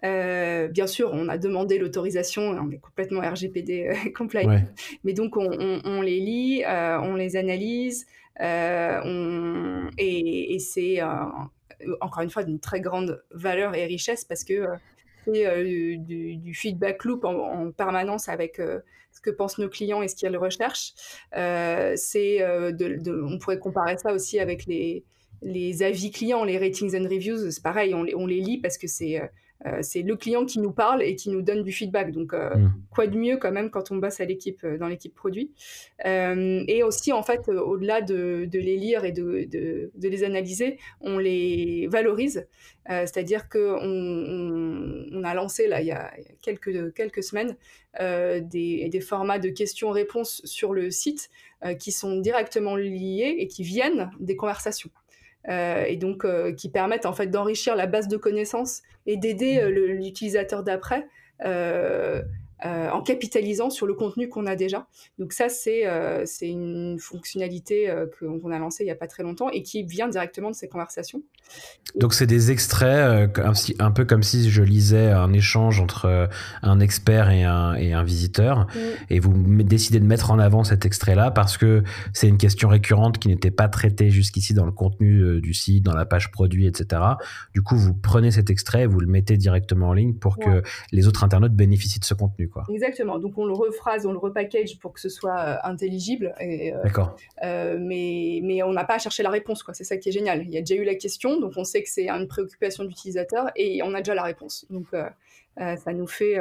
bien 0.02 0.86
sûr, 0.86 1.10
on 1.12 1.28
a 1.28 1.38
demandé 1.38 1.78
l'autorisation, 1.78 2.42
on 2.42 2.70
est 2.70 2.78
complètement 2.78 3.20
RGPD 3.20 4.12
compliant. 4.16 4.60
Mais 5.04 5.12
donc, 5.12 5.36
on, 5.36 6.00
les 6.00 6.20
lit, 6.20 6.62
on 6.66 7.14
les 7.14 7.36
analyse. 7.36 8.06
On, 8.40 9.90
et, 9.98 10.54
et 10.54 10.58
c'est 10.58 11.00
encore 12.00 12.22
une 12.22 12.30
fois 12.30 12.44
d'une 12.44 12.60
très 12.60 12.80
grande 12.80 13.22
valeur 13.30 13.74
et 13.74 13.86
richesse 13.86 14.24
parce 14.24 14.44
que 14.44 14.66
c'est 15.26 15.96
du, 15.96 16.54
feedback 16.54 17.04
loop 17.04 17.24
en, 17.24 17.70
permanence 17.72 18.28
avec 18.28 18.56
ce 18.56 19.20
que 19.22 19.30
pensent 19.30 19.58
nos 19.58 19.68
clients 19.68 20.02
et 20.02 20.08
ce 20.08 20.16
qu'ils 20.16 20.36
recherchent. 20.36 20.94
c'est 21.32 22.38
de, 22.38 23.22
on 23.22 23.38
pourrait 23.38 23.58
comparer 23.58 23.98
ça 23.98 24.12
aussi 24.12 24.38
avec 24.38 24.66
les, 24.66 25.04
les 25.42 25.82
avis 25.82 26.10
clients, 26.10 26.44
les 26.44 26.58
ratings 26.58 26.96
and 26.96 27.08
reviews. 27.08 27.50
C'est 27.50 27.62
pareil, 27.62 27.94
on 27.94 28.02
les, 28.02 28.14
on 28.14 28.26
les 28.26 28.40
lit 28.40 28.58
parce 28.58 28.78
que 28.78 28.86
c'est 28.86 29.20
euh, 29.20 29.26
c'est 29.80 30.02
le 30.02 30.16
client 30.16 30.44
qui 30.44 30.60
nous 30.60 30.70
parle 30.70 31.02
et 31.02 31.16
qui 31.16 31.30
nous 31.30 31.42
donne 31.42 31.62
du 31.64 31.72
feedback. 31.72 32.12
Donc, 32.12 32.32
euh, 32.32 32.54
mm. 32.54 32.72
quoi 32.90 33.06
de 33.08 33.16
mieux 33.16 33.38
quand 33.38 33.50
même 33.50 33.70
quand 33.70 33.90
on 33.90 33.96
bosse 33.96 34.20
à 34.20 34.24
l'équipe, 34.24 34.62
euh, 34.64 34.78
dans 34.78 34.86
l'équipe 34.86 35.14
produit? 35.14 35.52
et 36.04 36.82
aussi, 36.84 37.12
en 37.12 37.22
fait, 37.22 37.48
au-delà 37.48 38.02
de, 38.02 38.48
les 38.52 38.76
lire 38.76 39.04
et 39.04 39.12
de, 39.12 39.90
les 40.00 40.24
analyser, 40.24 40.78
on 41.00 41.18
les 41.18 41.88
valorise. 41.90 42.46
C'est-à-dire 42.88 43.48
qu'on 43.50 45.10
on, 45.12 45.24
a 45.24 45.34
lancé, 45.34 45.66
là, 45.66 45.82
il 45.82 45.88
y 45.88 45.92
a 45.92 46.10
quelques, 46.40 46.94
quelques 46.94 47.22
semaines, 47.22 47.56
des, 47.98 48.88
des, 48.88 49.00
formats 49.00 49.38
de 49.38 49.50
questions-réponses 49.50 50.40
sur 50.44 50.72
le 50.72 50.90
site 50.90 51.28
qui 51.78 51.92
sont 51.92 52.16
directement 52.20 52.76
liés 52.76 53.36
et 53.38 53.48
qui 53.48 53.62
viennent 53.64 54.10
des 54.20 54.36
conversations. 54.36 54.90
Euh, 55.48 55.84
et 55.84 55.96
donc 55.96 56.24
euh, 56.24 56.52
qui 56.52 56.68
permettent 56.68 57.06
en 57.06 57.12
fait 57.12 57.28
d'enrichir 57.28 57.76
la 57.76 57.86
base 57.86 58.08
de 58.08 58.16
connaissances 58.16 58.82
et 59.06 59.16
d'aider 59.16 59.60
euh, 59.60 59.70
l'utilisateur 59.70 60.62
d'après 60.62 61.06
euh, 62.64 62.90
en 62.90 63.02
capitalisant 63.02 63.70
sur 63.70 63.86
le 63.86 63.94
contenu 63.94 64.28
qu'on 64.28 64.46
a 64.46 64.56
déjà. 64.56 64.88
Donc 65.20 65.32
ça, 65.32 65.48
c'est 65.48 65.86
euh, 65.86 66.24
une 66.42 66.98
fonctionnalité 66.98 67.88
euh, 67.88 68.06
qu'on 68.18 68.50
a 68.50 68.58
lancée 68.58 68.82
il 68.82 68.86
n'y 68.86 68.92
a 68.92 68.96
pas 68.96 69.06
très 69.06 69.22
longtemps 69.22 69.48
et 69.50 69.62
qui 69.62 69.84
vient 69.84 70.08
directement 70.08 70.50
de 70.50 70.56
ces 70.56 70.66
conversations. 70.66 71.22
Donc 71.94 72.14
c'est 72.14 72.26
des 72.26 72.50
extraits, 72.50 73.38
un, 73.78 73.90
peu 73.92 74.04
comme 74.04 74.24
si 74.24 74.50
je 74.50 74.62
lisais 74.62 75.10
un 75.10 75.32
échange 75.32 75.80
entre 75.80 76.28
un 76.62 76.80
expert 76.80 77.30
et 77.30 77.44
un, 77.44 77.74
et 77.74 77.92
un 77.92 78.02
visiteur, 78.02 78.66
mm. 78.74 78.78
et 79.10 79.20
vous 79.20 79.32
décidez 79.62 80.00
de 80.00 80.04
mettre 80.04 80.32
en 80.32 80.40
avant 80.40 80.64
cet 80.64 80.84
extrait-là 80.84 81.30
parce 81.30 81.56
que 81.56 81.84
c'est 82.12 82.28
une 82.28 82.38
question 82.38 82.68
récurrente 82.68 83.18
qui 83.18 83.28
n'était 83.28 83.52
pas 83.52 83.68
traitée 83.68 84.10
jusqu'ici 84.10 84.52
dans 84.52 84.66
le 84.66 84.72
contenu 84.72 85.40
du 85.40 85.54
site, 85.54 85.84
dans 85.84 85.94
la 85.94 86.06
page 86.06 86.32
produit, 86.32 86.66
etc. 86.66 87.02
Du 87.54 87.62
coup, 87.62 87.76
vous 87.76 87.94
prenez 87.94 88.32
cet 88.32 88.50
extrait 88.50 88.82
et 88.82 88.86
vous 88.86 89.00
le 89.00 89.06
mettez 89.06 89.36
directement 89.36 89.88
en 89.88 89.92
ligne 89.92 90.14
pour 90.14 90.38
que 90.38 90.62
les 90.90 91.06
autres 91.06 91.22
internautes 91.22 91.54
bénéficient 91.54 92.00
de 92.00 92.04
ce 92.04 92.14
contenu. 92.14 92.47
Exactement. 92.68 93.18
Donc 93.18 93.38
on 93.38 93.46
le 93.46 93.52
rephrase, 93.52 94.06
on 94.06 94.12
le 94.12 94.18
repackage 94.18 94.78
pour 94.78 94.92
que 94.92 95.00
ce 95.00 95.08
soit 95.08 95.38
euh, 95.38 95.56
intelligible. 95.64 96.34
Euh, 96.40 96.82
D'accord. 96.82 97.16
Euh, 97.42 97.76
mais, 97.80 98.40
mais 98.42 98.62
on 98.62 98.72
n'a 98.72 98.84
pas 98.84 98.94
à 98.94 98.98
chercher 98.98 99.22
la 99.22 99.30
réponse, 99.30 99.62
quoi. 99.62 99.74
C'est 99.74 99.84
ça 99.84 99.96
qui 99.96 100.08
est 100.08 100.12
génial. 100.12 100.42
Il 100.42 100.50
y 100.50 100.58
a 100.58 100.60
déjà 100.60 100.80
eu 100.80 100.84
la 100.84 100.94
question, 100.94 101.40
donc 101.40 101.52
on 101.56 101.64
sait 101.64 101.82
que 101.82 101.88
c'est 101.88 102.08
une 102.08 102.28
préoccupation 102.28 102.84
d'utilisateur 102.84 103.50
et 103.56 103.82
on 103.82 103.94
a 103.94 103.98
déjà 103.98 104.14
la 104.14 104.24
réponse. 104.24 104.66
Donc 104.70 104.86
ça 105.56 105.92
nous 105.92 106.06
fait 106.06 106.36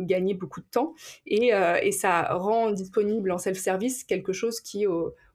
gagner 0.00 0.32
beaucoup 0.32 0.60
de 0.60 0.66
temps 0.70 0.94
et, 1.26 1.52
et, 1.82 1.92
ça 1.92 2.34
rend 2.34 2.70
disponible 2.70 3.30
en 3.30 3.36
self-service 3.36 4.04
quelque 4.04 4.32
chose 4.32 4.60
qui 4.60 4.86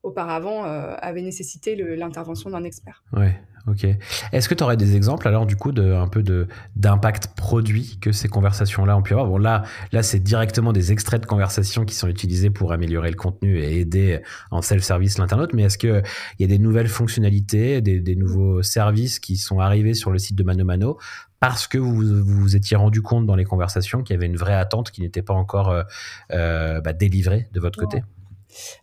auparavant 0.04 0.64
avait 0.64 1.22
nécessité 1.22 1.76
l'intervention 1.76 2.50
d'un 2.50 2.64
expert. 2.64 3.04
Ouais, 3.14 3.40
Ok. 3.66 3.88
Est-ce 4.34 4.50
que 4.50 4.56
tu 4.56 4.64
aurais 4.64 4.76
des 4.76 4.98
exemples 4.98 5.26
alors 5.26 5.46
du 5.46 5.56
coup 5.56 5.72
de 5.72 5.94
un 5.94 6.10
peu 6.10 6.22
de 6.22 6.48
d'impact 6.76 7.28
produit 7.38 7.98
que 8.02 8.12
ces 8.12 8.28
conversations-là 8.28 8.98
ont 8.98 9.02
pu 9.02 9.14
avoir? 9.14 9.28
Bon 9.28 9.38
là, 9.38 9.64
là 9.94 10.04
c'est 10.04 10.20
directement 10.20 10.74
des 10.74 10.92
extraits 10.92 11.22
de 11.22 11.26
conversations 11.26 11.86
qui 11.86 11.96
sont 11.96 12.10
utilisés 12.10 12.50
pour 12.50 12.74
améliorer 12.74 13.10
le 13.10 13.16
contenu 13.16 13.60
et 13.60 13.80
aider 13.80 14.20
en 14.52 14.62
self-service 14.62 15.18
l'internaute. 15.18 15.54
Mais 15.54 15.64
est-ce 15.64 15.78
que 15.78 16.04
il 16.40 16.42
y 16.42 16.44
a 16.44 16.48
des 16.48 16.60
nouvelles 16.60 16.90
fonctionnalités, 16.90 17.80
des, 17.80 18.02
des, 18.02 18.16
nouveaux 18.18 18.64
services 18.64 19.20
qui 19.20 19.38
sont 19.38 19.60
arrivés 19.60 19.94
sur 19.94 20.12
le 20.12 20.20
site 20.20 20.36
de 20.36 20.44
Mano 20.44 20.66
Mano 20.66 20.98
parce 21.40 21.68
que 21.68 21.78
vous 21.78 22.24
vous 22.24 22.56
étiez 22.58 22.76
rendu 22.76 23.02
compte 23.02 23.26
dans 23.26 23.36
les 23.36 23.46
conversations 23.46 24.04
qu'il 24.04 24.14
y 24.14 24.18
avait 24.18 24.28
une 24.28 24.38
vraie 24.38 24.56
attente 24.56 24.92
qui 24.92 25.02
n'était 25.02 25.22
pas 25.22 25.34
encore 25.34 25.70
euh, 25.70 25.84
euh 26.32 26.82
bah, 26.82 26.92
délivrée 26.92 27.48
de 27.54 27.62
votre 27.62 27.80
côté? 27.80 28.00
euh, 28.00 28.23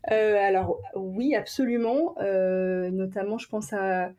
alors 0.05 0.81
oui, 0.95 1.35
absolument. 1.35 2.15
Euh, 2.21 2.91
notamment, 2.91 3.39
je 3.39 3.49
pense 3.49 3.73
à 3.73 4.13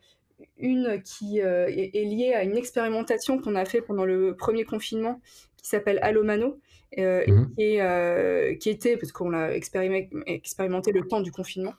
une 0.58 1.02
qui 1.04 1.42
euh, 1.42 1.68
est, 1.68 2.06
liée 2.06 2.34
à 2.34 2.44
une 2.44 2.58
expérimentation 2.58 3.40
qu'on 3.40 3.56
a 3.56 3.66
fait 3.66 3.82
pendant 3.82 4.06
le 4.06 4.36
premier 4.36 4.64
confinement 4.64 5.20
qui 5.58 5.68
s'appelle 5.68 6.00
Allomano. 6.02 6.60
Euh, 6.98 7.24
mhm. 7.26 7.54
euh, 7.58 8.56
qui 8.56 8.70
était, 8.70 8.98
parce 8.98 9.14
qu'on 9.14 9.30
l'a 9.30 9.56
expérimenté, 9.56 10.92
le 10.92 11.08
temps 11.08 11.22
du 11.22 11.32
confinement, 11.32 11.74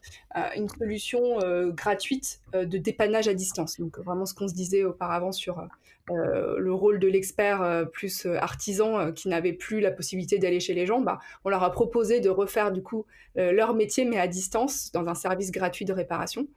une 0.57 0.69
solution 0.69 1.39
gratuite 1.71 2.41
de 2.55 2.79
dépannage 2.79 3.29
à 3.29 3.35
distance. 3.35 3.79
Donc 3.79 3.99
vraiment 3.99 4.25
ce 4.25 4.35
qu'on 4.35 4.49
se 4.49 4.55
disait 4.55 4.85
auparavant 4.85 5.33
sur 5.33 5.63
euh, 6.11 6.59
le 6.59 6.75
rôle 6.75 6.99
de 6.99 7.07
l'expert 7.07 7.63
euh, 7.63 7.85
plus 7.85 8.27
euh, 8.27 8.37
artisan 8.37 9.13
qui 9.13 9.29
n'avait 9.29 9.53
plus 9.53 9.79
la 9.81 9.93
possibilité 9.93 10.39
d'aller 10.39 10.59
chez 10.59 10.75
les 10.75 10.85
gens, 10.85 11.01
bah, 11.01 11.21
on 11.45 11.49
leur 11.49 11.63
a 11.63 11.71
proposé 11.71 12.19
de 12.19 12.29
refaire 12.29 12.73
du 12.73 12.83
coup 12.83 13.07
leur 13.35 13.73
métier 13.73 14.05
mais 14.05 14.19
à 14.19 14.27
distance 14.27 14.93
dans 14.93 15.09
un 15.09 15.15
service 15.15 15.51
gratuit 15.53 15.87
de 15.87 15.93
réparation. 15.95 16.49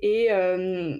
Et, 0.00 0.28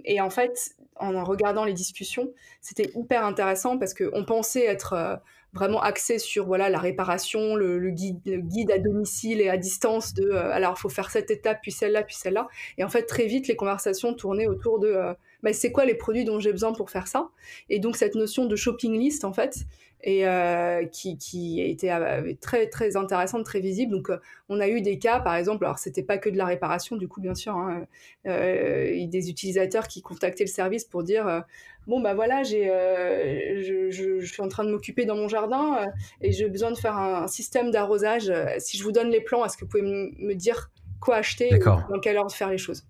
et 0.04 0.20
en 0.20 0.28
fait, 0.28 0.72
en 0.96 1.24
regardant 1.24 1.64
les 1.64 1.72
discussions, 1.72 2.34
c'était 2.60 2.90
hyper 2.94 3.24
intéressant 3.24 3.78
parce 3.78 3.94
qu'on 3.94 4.26
pensait 4.26 4.66
être 4.66 5.22
vraiment 5.54 5.82
axé 5.82 6.18
sur 6.18 6.46
voilà 6.46 6.70
la 6.70 6.78
réparation, 6.78 7.54
le, 7.54 7.90
guide, 7.90 8.20
guide, 8.24 8.70
à 8.70 8.78
domicile 8.78 9.40
et 9.40 9.48
à 9.48 9.56
distance 9.56 10.14
de 10.14 10.30
alors 10.32 10.74
il 10.76 10.80
faut 10.80 10.88
faire 10.88 11.10
cette 11.10 11.30
étape 11.30 11.58
puis 11.62 11.72
celle-là 11.72 12.02
puis 12.02 12.16
celle-là. 12.16 12.48
Et 12.78 12.84
en 12.84 12.88
fait 12.88 13.02
très 13.02 13.26
vite 13.26 13.48
les 13.48 13.56
conversations 13.56 14.14
tournaient 14.14 14.46
autour 14.46 14.78
de 14.78 15.14
bah, 15.42 15.52
c'est 15.52 15.72
quoi 15.72 15.84
les 15.84 15.94
produits 15.94 16.24
dont 16.24 16.38
j'ai 16.38 16.52
besoin 16.52 16.72
pour 16.72 16.90
faire 16.90 17.06
ça? 17.06 17.28
Et 17.68 17.80
donc 17.80 17.96
cette 17.96 18.14
notion 18.14 18.46
de 18.46 18.56
shopping 18.56 18.98
list 18.98 19.24
en 19.24 19.32
fait, 19.32 19.58
et 20.02 20.26
euh, 20.26 20.84
qui, 20.86 21.16
qui 21.16 21.60
était 21.60 21.90
euh, 21.90 22.34
très 22.40 22.66
très 22.66 22.96
intéressante, 22.96 23.44
très 23.44 23.60
visible. 23.60 23.92
Donc 23.92 24.10
euh, 24.10 24.18
on 24.48 24.60
a 24.60 24.68
eu 24.68 24.80
des 24.80 24.98
cas, 24.98 25.20
par 25.20 25.36
exemple, 25.36 25.64
alors 25.64 25.78
c'était 25.78 26.02
pas 26.02 26.18
que 26.18 26.28
de 26.28 26.36
la 26.36 26.46
réparation, 26.46 26.96
du 26.96 27.08
coup 27.08 27.20
bien 27.20 27.34
sûr, 27.34 27.56
hein, 27.56 27.86
des 28.24 29.30
utilisateurs 29.30 29.86
qui 29.86 30.02
contactaient 30.02 30.44
le 30.44 30.48
service 30.48 30.84
pour 30.84 31.02
dire 31.02 31.44
bon 31.86 32.00
bah 32.00 32.14
voilà, 32.14 32.42
j'ai, 32.42 32.64
je, 32.64 33.90
je, 33.90 34.24
suis 34.24 34.42
en 34.42 34.48
train 34.48 34.64
de 34.64 34.70
m'occuper 34.70 35.04
dans 35.04 35.16
mon 35.16 35.28
jardin 35.28 35.86
et 36.20 36.32
j'ai 36.32 36.48
besoin 36.48 36.70
de 36.70 36.78
faire 36.78 36.96
un, 36.96 37.28
système 37.28 37.70
d'arrosage. 37.70 38.32
Si 38.58 38.76
je 38.76 38.82
vous 38.82 38.92
donne 38.92 39.10
les 39.10 39.20
plans, 39.20 39.44
est-ce 39.44 39.56
que 39.56 39.64
vous 39.64 39.70
pouvez 39.70 39.82
me 39.82 40.34
dire 40.34 40.70
quoi 41.00 41.16
acheter, 41.16 41.48
et 41.52 41.58
dans 41.58 42.00
quelle 42.00 42.16
de 42.16 42.32
faire 42.32 42.50
les 42.50 42.58
choses? 42.58 42.84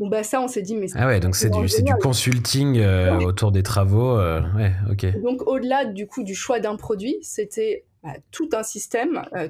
Bon, 0.00 0.08
bah 0.08 0.22
ça, 0.22 0.40
on 0.40 0.48
s'est 0.48 0.62
dit, 0.62 0.76
mais 0.76 0.86
Ah 0.94 1.06
ouais, 1.06 1.20
donc 1.20 1.36
c'est 1.36 1.50
du, 1.50 1.66
du, 1.66 1.92
consulting 2.00 2.78
euh, 2.78 3.20
autour 3.20 3.52
des 3.52 3.62
travaux. 3.62 4.16
Euh, 4.16 4.40
ouais, 4.56 4.72
ok. 4.90 5.20
Donc, 5.20 5.46
au-delà 5.46 5.84
du 5.84 6.06
coup 6.06 6.22
du 6.22 6.34
choix 6.34 6.58
d'un 6.58 6.76
produit, 6.76 7.18
c'était 7.20 7.84
bah, 8.02 8.14
tout 8.30 8.48
un 8.54 8.62
système, 8.62 9.20
euh, 9.36 9.48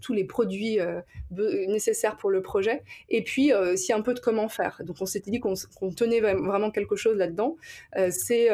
tous 0.00 0.14
les 0.14 0.24
produits 0.24 0.78
nécessaires 1.30 2.16
pour 2.16 2.30
le 2.30 2.40
projet, 2.40 2.82
et 3.10 3.22
puis 3.22 3.52
aussi 3.52 3.92
un 3.92 4.00
peu 4.00 4.14
de 4.14 4.20
comment 4.20 4.48
faire. 4.48 4.80
Donc, 4.86 4.96
on 5.00 5.06
s'était 5.06 5.30
dit 5.30 5.38
qu'on 5.38 5.90
tenait 5.94 6.20
vraiment 6.20 6.70
quelque 6.70 6.96
chose 6.96 7.18
là-dedans. 7.18 7.58
c'est 8.08 8.48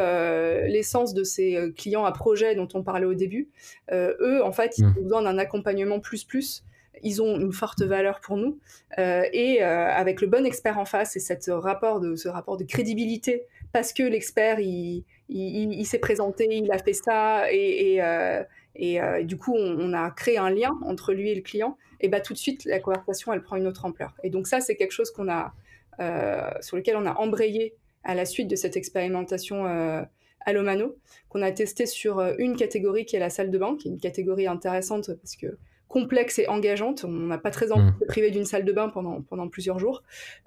l'essence 0.66 1.14
de 1.14 1.22
ces 1.22 1.72
clients 1.76 2.06
à 2.06 2.10
projet 2.10 2.56
dont 2.56 2.68
on 2.74 2.82
parlait 2.82 3.06
au 3.06 3.14
début. 3.14 3.48
eux, 3.92 4.42
en 4.42 4.50
fait, 4.50 4.78
ils 4.78 4.84
mmh. 4.84 4.94
ont 4.98 5.02
besoin 5.02 5.22
d'un 5.22 5.38
accompagnement 5.38 6.00
plus 6.00 6.24
plus 6.24 6.64
ils 7.02 7.22
ont 7.22 7.38
une 7.38 7.52
forte 7.52 7.82
valeur 7.82 8.20
pour 8.20 8.36
nous. 8.36 8.58
Euh, 8.98 9.24
et 9.32 9.62
euh, 9.62 9.88
avec 9.88 10.20
le 10.20 10.26
bon 10.26 10.44
expert 10.44 10.78
en 10.78 10.84
face 10.84 11.16
et 11.16 11.20
cette 11.20 11.46
rapport 11.48 12.00
de, 12.00 12.16
ce 12.16 12.28
rapport 12.28 12.56
de 12.56 12.64
crédibilité, 12.64 13.44
parce 13.72 13.92
que 13.92 14.02
l'expert, 14.02 14.60
il, 14.60 15.04
il, 15.28 15.84
s'est 15.86 15.98
présenté, 15.98 16.48
il 16.50 16.70
a 16.72 16.78
fait 16.78 16.92
ça, 16.92 17.52
et, 17.52 18.00
et, 18.74 19.00
euh, 19.00 19.22
du 19.22 19.36
coup, 19.36 19.54
on, 19.54 19.92
a 19.92 20.10
créé 20.10 20.38
un 20.38 20.50
lien 20.50 20.76
entre 20.84 21.12
lui 21.12 21.30
et 21.30 21.34
le 21.34 21.42
client, 21.42 21.76
et 22.00 22.08
bah, 22.08 22.20
tout 22.20 22.32
de 22.32 22.38
suite, 22.38 22.64
la 22.64 22.80
conversation, 22.80 23.32
elle 23.32 23.42
prend 23.42 23.56
une 23.56 23.66
autre 23.66 23.84
ampleur. 23.84 24.14
Et 24.24 24.30
donc 24.30 24.46
ça, 24.46 24.60
c'est 24.60 24.74
quelque 24.74 24.92
chose 24.92 25.10
qu'on 25.10 25.28
a, 25.30 25.54
sur 26.60 26.76
lequel 26.76 26.96
on 26.96 27.06
a 27.06 27.12
embrayé 27.14 27.74
à 28.02 28.14
la 28.14 28.24
suite 28.24 28.48
de 28.48 28.56
cette 28.56 28.76
expérimentation 28.76 29.66
à 29.66 30.52
Lomano, 30.52 30.96
qu'on 31.28 31.42
a 31.42 31.52
testé 31.52 31.86
sur 31.86 32.20
une 32.38 32.56
catégorie 32.56 33.04
qui 33.04 33.14
est 33.14 33.20
la 33.20 33.30
salle 33.30 33.50
de 33.50 33.58
bain, 33.58 33.76
qui 33.76 33.88
est 33.88 33.90
une 33.92 34.00
catégorie 34.00 34.46
intéressante 34.48 35.12
parce 35.14 35.36
que 35.36 35.58
complexe 35.90 36.38
et 36.38 36.48
engageante. 36.48 37.04
On 37.04 37.10
n'a 37.10 37.36
pas 37.36 37.50
très 37.50 37.72
envie 37.72 37.82
mmh. 37.82 37.94
de 37.98 37.98
se 37.98 38.04
priver 38.06 38.30
d'une 38.30 38.44
salle 38.44 38.64
de 38.64 38.72
bain 38.72 38.88
pendant, 38.88 39.20
pendant 39.22 39.48
plusieurs 39.48 39.78
jours. 39.78 40.02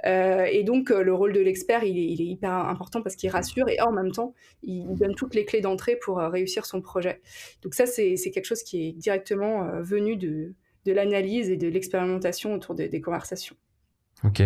Euh, 0.05 0.45
et 0.45 0.63
donc, 0.63 0.89
euh, 0.89 1.03
le 1.03 1.13
rôle 1.13 1.33
de 1.33 1.41
l'expert, 1.41 1.83
il 1.83 1.97
est, 1.99 2.25
hyper 2.25 2.51
important 2.51 3.01
parce 3.01 3.17
qu'il 3.17 3.29
rassure 3.29 3.67
et 3.67 3.79
en 3.81 3.91
même 3.91 4.11
temps, 4.11 4.33
il 4.63 4.95
donne 4.95 5.13
toutes 5.13 5.35
les 5.35 5.43
clés 5.43 5.59
d'entrée 5.59 5.97
pour 5.97 6.19
euh, 6.19 6.29
réussir 6.29 6.65
son 6.65 6.81
projet. 6.81 7.21
Donc 7.61 7.73
ça, 7.75 7.85
c'est 7.85 8.15
quelque 8.15 8.45
chose 8.45 8.63
qui 8.63 8.87
est 8.87 8.91
directement 8.93 9.81
venu 9.81 10.15
de, 10.15 10.53
de 10.85 10.91
l'analyse 10.93 11.49
et 11.49 11.57
de 11.57 11.67
l'expérimentation 11.67 12.53
autour 12.53 12.73
des 12.73 13.01
conversations. 13.01 13.57
Ok. 14.23 14.41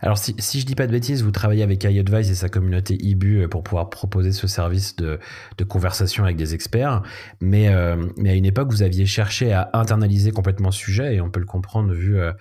Alors, 0.00 0.18
si, 0.18 0.34
si 0.38 0.60
je 0.60 0.66
dis 0.66 0.74
pas 0.74 0.86
de 0.86 0.92
bêtises, 0.92 1.22
vous 1.22 1.30
travaillez 1.30 1.62
avec 1.62 1.82
iAdvise 1.84 2.30
et 2.30 2.34
sa 2.34 2.48
communauté 2.48 2.96
IBU 3.00 3.42
euh, 3.42 3.48
pour 3.48 3.62
pouvoir 3.62 3.90
proposer 3.90 4.32
ce 4.32 4.46
service 4.46 4.96
de, 4.96 5.18
de 5.58 5.64
conversation 5.64 6.24
avec 6.24 6.36
des 6.36 6.54
experts. 6.54 7.02
Mais, 7.40 7.68
euh, 7.68 7.96
mais 8.16 8.30
à 8.30 8.34
une 8.34 8.44
époque, 8.44 8.70
vous 8.70 8.82
aviez 8.82 9.06
cherché 9.06 9.52
à 9.52 9.70
internaliser 9.72 10.30
complètement 10.30 10.70
ce 10.70 10.78
sujet 10.78 11.14
et 11.14 11.20
on 11.20 11.30
peut 11.30 11.40
le 11.40 11.46
comprendre 11.46 11.92
vu 11.92 12.18
euh, 12.18 12.32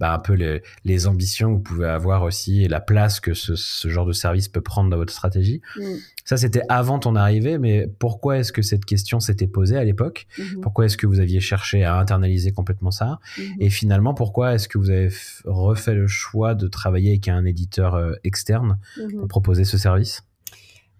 bah, 0.00 0.12
un 0.12 0.18
peu 0.18 0.34
les, 0.34 0.62
les, 0.84 1.06
ambitions 1.06 1.50
que 1.50 1.54
vous 1.54 1.62
pouvez 1.62 1.88
avoir 1.88 2.22
aussi 2.22 2.64
et 2.64 2.68
la 2.68 2.80
place 2.80 3.20
que 3.20 3.34
ce, 3.34 3.54
ce 3.54 3.88
genre 3.88 4.06
de 4.06 4.12
service 4.12 4.48
peut 4.48 4.60
prendre 4.60 4.90
dans 4.90 4.96
votre 4.96 5.12
stratégie. 5.12 5.60
Mm. 5.76 5.82
Ça, 6.24 6.36
c'était 6.36 6.62
avant 6.68 6.98
ton 6.98 7.16
arrivée, 7.16 7.58
mais 7.58 7.86
pourquoi 7.98 8.38
est-ce 8.38 8.52
que 8.52 8.62
cette 8.62 8.86
question 8.86 9.20
s'était 9.20 9.46
posée 9.46 9.76
à 9.76 9.84
l'époque? 9.84 10.26
Mm-hmm. 10.38 10.60
Pourquoi 10.60 10.86
est-ce 10.86 10.96
que 10.96 11.06
vous 11.06 11.20
aviez 11.20 11.40
cherché 11.40 11.84
à 11.84 11.98
internaliser 11.98 12.52
complètement 12.52 12.90
ça? 12.90 13.18
Mm-hmm. 13.36 13.56
Et 13.60 13.70
finalement, 13.70 14.14
pourquoi 14.14 14.54
est-ce 14.54 14.68
que 14.68 14.78
vous 14.78 14.90
avez 14.90 15.10
refait 15.44 15.94
le 15.94 16.06
choix 16.06 16.33
de 16.34 16.68
travailler 16.68 17.10
avec 17.10 17.28
un 17.28 17.44
éditeur 17.44 17.94
euh, 17.94 18.12
externe 18.24 18.78
pour 18.96 19.06
mhm. 19.06 19.28
proposer 19.28 19.64
ce 19.64 19.78
service? 19.78 20.22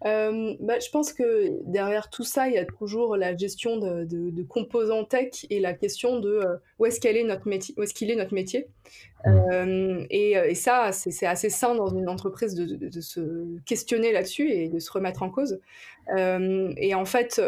Euh, 0.06 0.54
bah, 0.60 0.78
je 0.80 0.90
pense 0.90 1.14
que 1.14 1.62
derrière 1.64 2.10
tout 2.10 2.24
ça, 2.24 2.48
il 2.48 2.54
y 2.54 2.58
a 2.58 2.66
toujours 2.66 3.16
la 3.16 3.34
gestion 3.34 3.78
de, 3.78 4.42
composants 4.42 5.04
tech 5.04 5.46
et 5.48 5.60
la 5.60 5.72
question 5.72 6.20
de 6.20 6.28
euh, 6.28 6.56
où 6.78 6.84
est-ce 6.84 7.00
qu'elle 7.00 7.16
est 7.16 7.24
notre 7.24 7.48
métier, 7.48 7.74
où 7.78 7.82
est-ce 7.82 7.94
qu'il 7.94 8.10
est 8.10 8.16
notre 8.16 8.34
métier? 8.34 8.66
Mhm. 9.26 10.06
et, 10.10 10.54
ça, 10.54 10.92
c'est 10.92 11.24
assez 11.24 11.48
sain 11.48 11.74
dans 11.74 11.88
une 11.88 12.10
entreprise 12.10 12.54
de, 12.54 13.00
se 13.00 13.58
questionner 13.64 14.12
là-dessus 14.12 14.50
et 14.50 14.68
de 14.68 14.78
se 14.78 14.92
remettre 14.92 15.22
en 15.22 15.30
cause. 15.30 15.58
et 16.14 16.94
en 16.94 17.04
fait, 17.06 17.40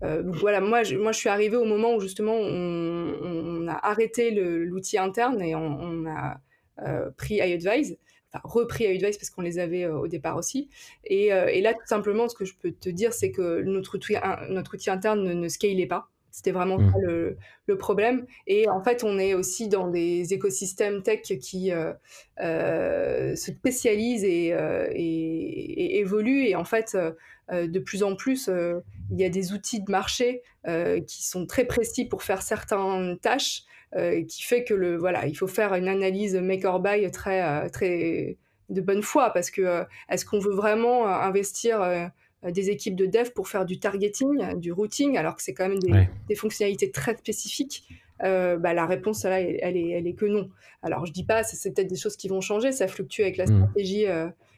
voilà, 0.00 0.60
moi 0.62 0.82
je, 0.82 0.96
moi, 0.96 1.12
je 1.12 1.18
suis 1.18 1.28
arrivée 1.28 1.56
au 1.58 1.66
moment 1.66 1.94
où 1.94 2.00
justement 2.00 2.34
on, 2.34 3.68
a 3.68 3.78
arrêté 3.86 4.30
l'outil 4.30 4.96
interne 4.96 5.42
et 5.42 5.54
on 5.54 6.06
a 6.06 6.40
pris 7.16 7.34
iAdvise, 7.34 7.98
enfin 8.34 8.40
repris 8.44 8.84
iAdvise 8.84 9.16
parce 9.16 9.30
qu'on 9.30 9.42
les 9.42 9.58
avait 9.58 9.84
euh, 9.84 9.98
au 9.98 10.08
départ 10.08 10.36
aussi. 10.36 10.68
Et, 11.04 11.32
euh, 11.32 11.46
et, 11.46 11.60
là, 11.60 11.74
tout 11.74 11.86
simplement, 11.86 12.28
ce 12.28 12.34
que 12.34 12.44
je 12.44 12.54
peux 12.54 12.72
te 12.72 12.88
dire, 12.88 13.12
c'est 13.12 13.30
que 13.30 13.62
notre 13.62 13.96
outil, 13.96 14.14
notre 14.48 14.74
outil 14.74 14.90
interne 14.90 15.22
ne, 15.22 15.32
ne 15.32 15.48
scalait 15.48 15.86
pas. 15.86 16.08
C'était 16.30 16.50
vraiment 16.50 16.78
mmh. 16.78 16.92
le, 17.02 17.36
le, 17.68 17.78
problème. 17.78 18.26
Et 18.48 18.68
en 18.68 18.82
fait, 18.82 19.04
on 19.04 19.20
est 19.20 19.34
aussi 19.34 19.68
dans 19.68 19.86
des 19.86 20.34
écosystèmes 20.34 21.00
tech 21.00 21.20
qui 21.22 21.70
euh, 21.70 21.92
se 23.36 23.52
spécialisent 23.52 24.24
et, 24.24 24.48
et, 24.96 25.98
évoluent. 26.00 26.46
Et 26.46 26.56
en 26.56 26.64
fait, 26.64 26.96
de 27.52 27.78
plus 27.78 28.02
en 28.02 28.16
plus, 28.16 28.50
il 29.12 29.20
y 29.20 29.24
a 29.24 29.28
des 29.28 29.52
outils 29.52 29.80
de 29.80 29.88
marché 29.88 30.42
qui 31.06 31.24
sont 31.24 31.46
très 31.46 31.66
précis 31.66 32.04
pour 32.04 32.24
faire 32.24 32.42
certaines 32.42 33.16
tâches 33.20 33.62
euh, 33.62 33.73
qui 34.28 34.42
fait 34.42 34.64
que 34.64 34.74
le 34.74 34.96
voilà, 34.96 35.26
il 35.26 35.36
faut 35.36 35.46
faire 35.46 35.74
une 35.74 35.88
analyse 35.88 36.34
make 36.34 36.64
or 36.64 36.80
buy 36.80 37.08
très 37.10 37.42
euh, 37.42 37.68
très 37.68 38.36
de 38.68 38.80
bonne 38.80 39.02
foi 39.02 39.30
parce 39.30 39.50
que 39.50 39.62
euh, 39.62 39.84
est-ce 40.08 40.24
qu'on 40.24 40.38
veut 40.38 40.54
vraiment 40.54 41.06
investir 41.06 42.10
des 42.42 42.70
équipes 42.70 42.96
de 42.96 43.06
dev 43.06 43.30
pour 43.30 43.48
faire 43.48 43.64
du 43.64 43.78
targeting, 43.78 44.58
du 44.58 44.72
routing, 44.72 45.16
alors 45.16 45.36
que 45.36 45.42
c'est 45.42 45.54
quand 45.54 45.68
même 45.68 45.78
des, 45.78 46.34
fonctionnalités 46.34 46.90
très 46.90 47.16
spécifiques? 47.16 47.88
bah, 48.20 48.72
la 48.72 48.86
réponse 48.86 49.24
là, 49.24 49.40
elle, 49.40 49.76
est, 49.76 49.90
elle 49.90 50.06
est 50.06 50.14
que 50.14 50.24
non. 50.24 50.48
Alors 50.82 51.04
je 51.04 51.12
dis 51.12 51.24
pas, 51.24 51.42
c'est 51.42 51.74
peut-être 51.74 51.88
des 51.88 51.96
choses 51.96 52.16
qui 52.16 52.28
vont 52.28 52.40
changer, 52.40 52.72
ça 52.72 52.88
fluctue 52.88 53.20
avec 53.20 53.36
la 53.36 53.44
mmh. 53.44 53.48
stratégie 53.48 54.06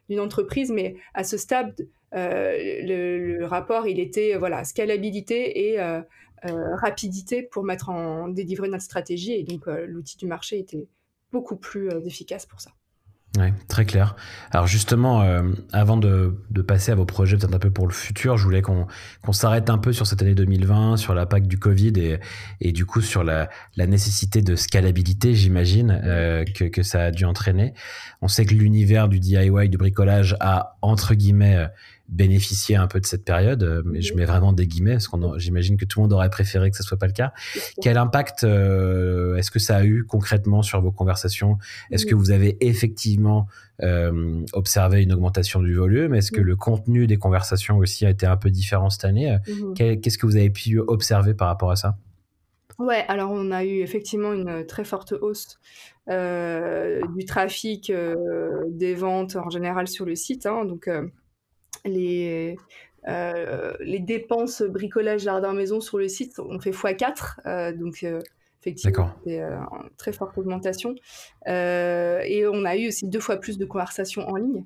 d'une 0.08 0.20
entreprise, 0.20 0.70
mais 0.70 0.94
à 1.14 1.24
ce 1.24 1.36
stade, 1.36 1.74
le, 2.12 3.36
le, 3.38 3.44
rapport, 3.44 3.86
il 3.86 3.98
était 3.98 4.36
voilà 4.36 4.64
scalabilité 4.64 5.70
et 5.70 5.80
euh, 5.80 6.00
rapidité 6.42 7.42
pour 7.42 7.64
mettre 7.64 7.88
en 7.88 8.28
délivrer 8.28 8.68
notre 8.68 8.84
stratégie. 8.84 9.32
Et 9.32 9.44
donc, 9.44 9.66
euh, 9.68 9.86
l'outil 9.86 10.16
du 10.16 10.26
marché 10.26 10.58
était 10.58 10.88
beaucoup 11.32 11.56
plus 11.56 11.88
euh, 11.90 12.00
efficace 12.04 12.46
pour 12.46 12.60
ça. 12.60 12.70
Oui, 13.38 13.48
très 13.68 13.84
clair. 13.84 14.16
Alors 14.50 14.66
justement, 14.66 15.20
avant 15.70 15.98
de, 15.98 16.38
passer 16.66 16.92
à 16.92 16.94
vos 16.94 17.04
projets 17.04 17.36
peut-être 17.36 17.54
un 17.54 17.58
peu 17.58 17.70
pour 17.70 17.86
le 17.86 17.92
futur, 17.92 18.38
je 18.38 18.44
voulais 18.44 18.62
qu'on 18.62 18.86
s'arrête 19.32 19.68
un 19.68 19.76
peu 19.76 19.92
sur 19.92 20.06
cette 20.06 20.22
année 20.22 20.34
2020, 20.34 20.96
sur 20.96 21.12
l'impact 21.12 21.46
du 21.46 21.58
Covid 21.58 22.18
et, 22.60 22.72
du 22.72 22.86
coup 22.86 23.02
sur 23.02 23.24
la, 23.24 23.50
la 23.76 23.86
nécessité 23.86 24.40
de 24.40 24.56
scalabilité, 24.56 25.34
j'imagine, 25.34 26.00
que, 26.54 26.82
ça 26.82 27.02
a 27.02 27.10
dû 27.10 27.26
entraîner. 27.26 27.74
On 28.22 28.28
sait 28.28 28.46
que 28.46 28.54
l'univers 28.54 29.06
du 29.06 29.20
DIY, 29.20 29.68
du 29.68 29.76
bricolage 29.76 30.34
a, 30.40 30.78
entre 30.80 31.12
guillemets, 31.12 31.68
bénéficier 32.08 32.76
un 32.76 32.86
peu 32.86 33.00
de 33.00 33.06
cette 33.06 33.24
période, 33.24 33.62
euh, 33.62 33.82
mais 33.84 34.00
je 34.00 34.14
mets 34.14 34.24
vraiment 34.24 34.52
des 34.52 34.66
guillemets 34.66 34.92
parce 34.92 35.08
qu'on 35.08 35.38
j'imagine 35.38 35.76
que 35.76 35.84
tout 35.84 35.98
le 35.98 36.04
monde 36.04 36.12
aurait 36.12 36.30
préféré 36.30 36.70
que 36.70 36.76
ce 36.76 36.82
soit 36.82 36.98
pas 36.98 37.06
le 37.06 37.12
cas. 37.12 37.32
Quel 37.82 37.98
impact 37.98 38.44
euh, 38.44 39.36
est-ce 39.36 39.50
que 39.50 39.58
ça 39.58 39.76
a 39.76 39.84
eu 39.84 40.04
concrètement 40.04 40.62
sur 40.62 40.80
vos 40.80 40.92
conversations? 40.92 41.58
Est-ce 41.90 42.06
que 42.06 42.14
vous 42.14 42.30
avez 42.30 42.56
effectivement 42.60 43.48
euh, 43.82 44.44
observé 44.52 45.02
une 45.02 45.12
augmentation 45.12 45.60
du 45.60 45.74
volume? 45.74 46.14
Est-ce 46.14 46.30
que 46.30 46.40
le 46.40 46.54
contenu 46.54 47.06
des 47.06 47.16
conversations 47.16 47.78
aussi 47.78 48.06
a 48.06 48.10
été 48.10 48.26
un 48.26 48.36
peu 48.36 48.50
différent 48.50 48.90
cette 48.90 49.04
année? 49.04 49.36
Mmh 49.48 49.74
Qu'est-ce 50.00 50.18
que 50.18 50.26
vous 50.26 50.36
avez 50.36 50.50
pu 50.50 50.78
observer 50.78 51.34
par 51.34 51.48
rapport 51.48 51.70
à 51.70 51.76
ça? 51.76 51.96
Ouais, 52.78 53.04
alors 53.08 53.30
on 53.30 53.50
a 53.50 53.64
eu 53.64 53.80
effectivement 53.80 54.32
une 54.32 54.64
très 54.66 54.84
forte 54.84 55.12
hausse 55.12 55.58
du 56.08 57.24
trafic, 57.24 57.92
des 58.68 58.94
ventes 58.94 59.36
en 59.36 59.50
général 59.50 59.88
sur 59.88 60.04
le 60.04 60.14
site. 60.14 60.46
Hein, 60.46 60.64
donc 60.64 60.88
les, 61.86 62.56
euh, 63.08 63.74
les 63.80 64.00
dépenses 64.00 64.62
bricolage 64.62 65.22
jardin 65.22 65.52
maison 65.52 65.80
sur 65.80 65.98
le 65.98 66.08
site 66.08 66.38
ont 66.38 66.58
fait 66.58 66.70
x4. 66.70 67.40
Euh, 67.46 67.72
donc, 67.72 68.02
euh, 68.02 68.20
effectivement, 68.60 69.12
c'est 69.24 69.40
une 69.40 69.90
très 69.96 70.12
forte 70.12 70.36
augmentation. 70.38 70.94
et 71.46 72.44
on 72.52 72.64
a 72.64 72.76
eu 72.76 72.88
aussi 72.88 73.08
deux 73.08 73.20
fois 73.20 73.36
plus 73.36 73.58
de 73.58 73.64
conversations 73.64 74.28
en 74.28 74.36
ligne. 74.36 74.64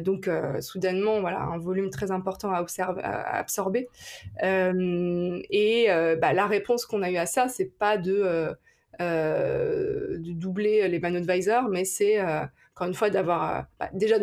donc, 0.00 0.28
soudainement, 0.60 1.20
voilà, 1.20 1.40
un 1.40 1.58
volume 1.58 1.88
très 1.88 2.10
important 2.10 2.52
à, 2.52 2.60
observer, 2.60 3.02
à 3.02 3.38
absorber. 3.38 3.88
et 4.42 5.86
bah, 6.20 6.32
la 6.34 6.46
réponse 6.46 6.84
qu'on 6.84 7.02
a 7.02 7.10
eu 7.10 7.16
à 7.16 7.24
ça, 7.24 7.48
c'est 7.48 7.72
pas 7.78 7.96
de, 7.96 8.52
de 8.98 10.32
doubler 10.32 10.86
les 10.88 10.98
man 11.00 11.16
advisors, 11.16 11.70
mais 11.70 11.86
c'est 11.86 12.20
encore 12.20 12.88
une 12.88 12.94
fois 12.94 13.08
d'avoir 13.08 13.68
bah, 13.78 13.88
déjà 13.94 14.16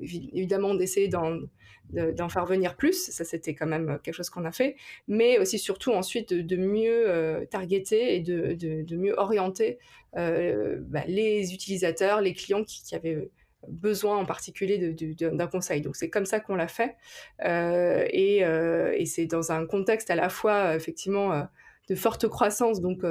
évidemment 0.00 0.74
d'essayer 0.74 1.08
d'en 1.08 1.40
d'en 1.90 2.28
faire 2.28 2.46
venir 2.46 2.76
plus, 2.76 3.10
ça 3.10 3.24
c'était 3.24 3.54
quand 3.54 3.66
même 3.66 3.98
quelque 4.02 4.14
chose 4.14 4.30
qu'on 4.30 4.44
a 4.44 4.52
fait, 4.52 4.76
mais 5.08 5.38
aussi 5.38 5.58
surtout 5.58 5.92
ensuite 5.92 6.32
de, 6.32 6.56
mieux 6.56 7.10
euh, 7.10 7.44
targeter 7.44 8.16
et 8.16 8.20
de, 8.20 8.54
de, 8.54 8.96
mieux 8.96 9.14
orienter 9.18 9.78
euh, 10.16 10.78
bah, 10.80 11.02
les 11.06 11.52
utilisateurs, 11.52 12.20
les 12.20 12.32
clients 12.32 12.64
qui, 12.64 12.94
avaient 12.94 13.28
besoin 13.68 14.16
en 14.16 14.24
particulier 14.24 14.94
d'un 15.20 15.46
conseil. 15.46 15.82
Donc 15.82 15.96
c'est 15.96 16.10
comme 16.10 16.26
ça 16.26 16.40
qu'on 16.40 16.56
l'a 16.56 16.66
fait. 16.66 16.96
Euh, 17.44 18.06
et, 18.10 18.38
et 18.38 19.06
c'est 19.06 19.26
dans 19.26 19.52
un 19.52 19.66
contexte 19.66 20.10
à 20.10 20.14
la 20.16 20.28
fois 20.30 20.74
effectivement 20.74 21.46
de 21.88 21.94
forte 21.94 22.26
croissance, 22.28 22.80
donc 22.80 23.02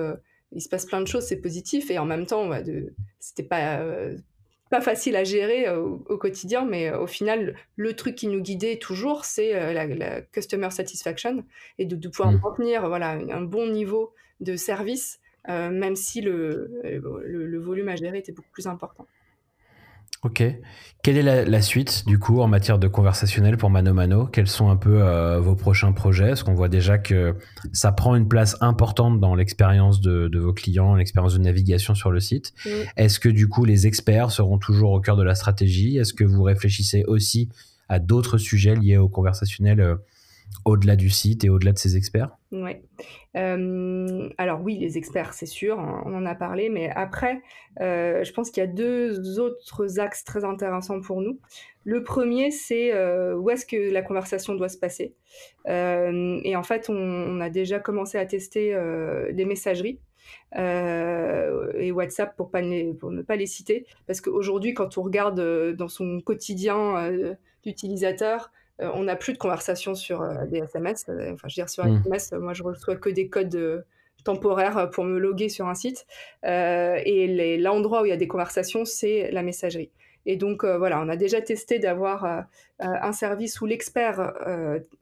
il 0.52 0.62
se 0.62 0.70
passe 0.70 0.86
plein 0.86 1.02
de 1.02 1.08
choses, 1.08 1.26
c'est 1.26 1.40
positif. 1.40 1.92
Et 1.92 2.00
en 2.00 2.06
même 2.06 2.26
temps, 2.26 2.48
bah, 2.48 2.62
c'était 3.20 3.44
pas 3.44 3.86
pas 4.72 4.82
facile 4.82 5.18
à 5.18 5.26
gérer 5.26 5.68
euh, 5.68 5.82
au, 5.82 6.18
quotidien, 6.18 6.66
mais 6.66 6.90
euh, 6.90 7.02
au 7.02 7.06
final, 7.06 7.56
le 7.76 7.94
truc 7.94 8.16
qui 8.16 8.28
nous 8.28 8.42
guidait 8.42 8.78
toujours, 8.78 9.26
c'est 9.26 9.54
euh, 9.54 9.74
la, 9.74 10.22
customer 10.22 10.72
satisfaction 10.72 11.44
et 11.78 11.86
de, 11.86 12.08
pouvoir 12.08 12.32
mmh. 12.32 12.40
maintenir 12.42 12.88
voilà, 12.88 13.10
un 13.12 13.42
bon 13.42 13.68
niveau 13.68 14.14
de 14.40 14.56
service, 14.56 15.20
même 15.48 15.96
si 15.96 16.22
le, 16.22 16.72
le, 16.84 17.60
volume 17.60 17.90
à 17.90 17.96
gérer 17.96 18.20
était 18.20 18.32
beaucoup 18.32 18.50
plus 18.52 18.68
important. 18.68 19.06
Ok. 20.24 20.44
Quelle 21.04 21.18
est 21.18 21.46
la, 21.46 21.62
suite 21.64 22.04
du 22.06 22.20
coup 22.20 22.42
en 22.42 22.48
matière 22.48 22.78
de 22.78 22.88
conversationnel 22.88 23.58
pour 23.58 23.72
Mano 23.72 23.92
Mano? 23.92 24.28
Quels 24.28 24.48
sont 24.48 24.70
un 24.70 24.76
peu 24.76 25.02
euh, 25.02 25.40
vos 25.40 25.56
prochains 25.56 25.94
projets? 25.94 26.30
Est-ce 26.30 26.44
qu'on 26.44 26.54
voit 26.54 26.70
déjà 26.70 27.00
que 27.00 27.36
ça 27.74 27.92
prend 27.92 28.16
une 28.16 28.28
place 28.28 28.56
importante 28.62 29.20
dans 29.20 29.34
l'expérience 29.34 30.00
de, 30.00 30.30
vos 30.38 30.54
clients, 30.54 30.94
l'expérience 30.94 31.34
de 31.34 31.40
navigation 31.40 31.96
sur 31.96 32.12
le 32.12 32.20
site. 32.20 32.54
Est-ce 32.98 33.20
que 33.20 33.30
du 33.30 33.48
coup 33.48 33.66
les 33.66 33.88
experts 33.88 34.30
seront 34.30 34.60
toujours 34.60 34.92
au 34.92 35.02
cœur 35.02 35.18
de 35.18 35.24
la 35.24 35.34
stratégie? 35.34 35.98
Est-ce 35.98 36.14
que 36.14 36.24
vous 36.24 36.44
réfléchissez 36.44 37.04
aussi 37.06 37.50
à 37.90 37.98
d'autres 37.98 38.38
sujets 38.38 38.76
liés 38.76 38.98
au 38.98 39.10
conversationnel 39.10 39.82
euh, 39.82 39.96
au-delà 40.66 40.96
du 40.96 41.10
site 41.10 41.44
et 41.44 41.50
au-delà 41.50 41.72
de 41.72 41.78
ses 41.78 41.98
experts 41.98 42.38
Oui. 42.52 42.74
Euh, 43.38 44.30
alors 44.38 44.62
oui, 44.62 44.78
les 44.78 44.98
experts, 44.98 45.34
c'est 45.34 45.46
sûr, 45.46 45.78
on 45.78 46.14
en 46.14 46.26
a 46.26 46.36
parlé, 46.36 46.70
mais 46.70 46.90
après, 46.90 47.42
euh, 47.80 48.24
je 48.24 48.32
pense 48.34 48.52
qu'il 48.52 48.62
y 48.62 48.64
a 48.64 48.70
deux 48.70 49.40
autres 49.40 50.00
axes 50.00 50.24
très 50.24 50.44
intéressants 50.44 51.02
pour 51.02 51.22
nous. 51.22 51.40
Le 51.84 52.04
premier, 52.04 52.52
c'est 52.52 52.94
euh, 52.94 53.36
où 53.36 53.50
est-ce 53.50 53.66
que 53.66 53.92
la 53.92 54.02
conversation 54.02 54.56
doit 54.56 54.70
se 54.70 54.78
passer? 54.78 55.16
et 55.66 56.56
en 56.56 56.64
fait, 56.64 56.90
on, 56.90 57.40
a 57.40 57.50
déjà 57.50 57.80
commencé 57.80 58.18
à 58.18 58.26
tester 58.26 58.78
les 59.32 59.46
messageries. 59.46 60.00
et 60.56 61.92
WhatsApp 61.92 62.36
pour, 62.36 62.52
ne 62.54 63.22
pas 63.22 63.36
les 63.36 63.46
citer, 63.46 63.86
parce 64.08 64.20
qu'aujourd'hui, 64.20 64.74
quand 64.74 64.98
on 64.98 65.04
regarde 65.04 65.74
dans 65.76 65.88
son 65.88 66.20
quotidien 66.20 67.12
d'utilisateur, 67.64 68.52
on 68.94 69.04
n'a 69.04 69.16
plus 69.16 69.34
de 69.34 69.38
conversation 69.38 69.96
sur 69.96 70.22
euh, 70.22 70.46
des 70.46 70.60
SMS. 70.60 71.06
Euh, 71.10 71.34
enfin, 71.34 71.48
je 71.48 71.54
veux 71.54 71.64
dire, 71.64 71.70
sur 71.70 71.86
SMS, 71.86 72.32
mmh. 72.32 72.38
moi, 72.38 72.54
je 72.54 72.64
reçois 72.64 72.96
que 72.96 73.10
des 73.10 73.28
codes 73.28 73.86
temporaire 74.24 74.92
pour 74.92 75.04
me 75.04 75.18
loguer 75.18 75.50
sur 75.50 75.68
un 75.68 75.74
site. 75.74 76.06
et 76.44 77.58
l'endroit 77.58 78.04
où 78.04 78.06
il 78.06 78.10
y 78.10 78.14
a 78.14 78.18
des 78.18 78.28
conversations, 78.28 78.86
c'est 78.86 79.32
la 79.32 79.42
messagerie. 79.42 79.90
Et 80.28 80.36
donc 80.36 80.64
voilà, 80.64 81.02
on 81.02 81.10
a 81.10 81.16
déjà 81.16 81.42
testé 81.42 81.80
d'avoir 81.80 82.46
un 82.78 83.12
service 83.14 83.60
où 83.62 83.66
l'expert 83.66 84.32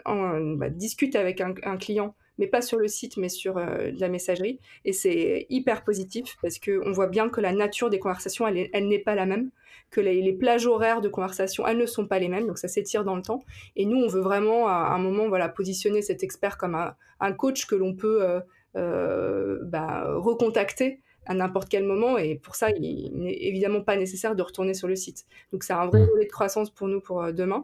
bah, 0.05 0.69
discute 0.69 1.17
avec 1.17 1.41
un, 1.41 1.75
client 1.75 2.15
mais 2.39 2.47
pas 2.47 2.61
sur 2.61 2.79
le 2.79 2.87
site, 2.87 3.17
mais 3.17 3.29
sur 3.29 3.59
la 3.59 4.09
messagerie. 4.09 4.59
Et 4.85 4.93
c'est 4.93 5.45
hyper 5.49 5.83
positif 5.83 6.37
parce 6.41 6.57
qu'on 6.57 6.91
voit 6.91 7.07
bien 7.07 7.29
que 7.29 7.41
la 7.41 7.53
nature 7.53 7.89
des 7.91 7.99
conversations, 7.99 8.47
elle, 8.47 8.69
elle 8.73 8.87
n'est 8.87 8.99
pas 8.99 9.13
la 9.13 9.27
même 9.27 9.51
que 9.91 10.01
les, 10.01 10.33
plages 10.33 10.67
horaires 10.67 11.01
de 11.01 11.09
conversation, 11.09 11.65
elles 11.67 11.77
ne 11.77 11.85
sont 11.85 12.07
pas 12.07 12.19
les 12.19 12.27
mêmes, 12.27 12.47
donc 12.47 12.57
ça 12.57 12.67
s'étire 12.67 13.03
dans 13.03 13.15
le 13.15 13.21
temps. 13.21 13.43
Et 13.75 13.85
nous, 13.85 13.97
on 13.97 14.07
veut 14.07 14.21
vraiment, 14.21 14.67
à 14.67 14.93
un 14.93 14.99
moment, 14.99 15.27
voilà, 15.27 15.49
positionner 15.49 16.01
cet 16.01 16.23
expert 16.23 16.57
comme 16.57 16.75
un, 16.75 17.33
coach 17.33 17.65
que 17.65 17.75
l'on 17.75 17.95
peut 17.95 18.23
euh, 18.23 18.39
euh, 18.75 19.59
bah, 19.63 20.05
recontacter 20.15 21.01
à 21.29 21.33
n'importe 21.33 21.69
quel 21.69 21.85
moment. 21.85 22.17
Et 22.17 22.35
pour 22.35 22.55
ça, 22.55 22.71
il 22.71 23.11
n'est 23.13 23.37
évidemment 23.41 23.81
pas 23.81 23.95
nécessaire 23.95 24.35
de 24.35 24.43
retourner 24.43 24.73
sur 24.73 24.89
le 24.89 24.97
site. 24.97 25.25
Donc, 25.53 25.63
c'est 25.63 25.71
un 25.71 25.85
vrai 25.85 26.01
mmh. 26.01 26.09
volet 26.09 26.25
de 26.25 26.31
croissance 26.31 26.69
pour 26.69 26.89
nous 26.89 26.99
pour 26.99 27.23
euh, 27.23 27.31
demain. 27.31 27.63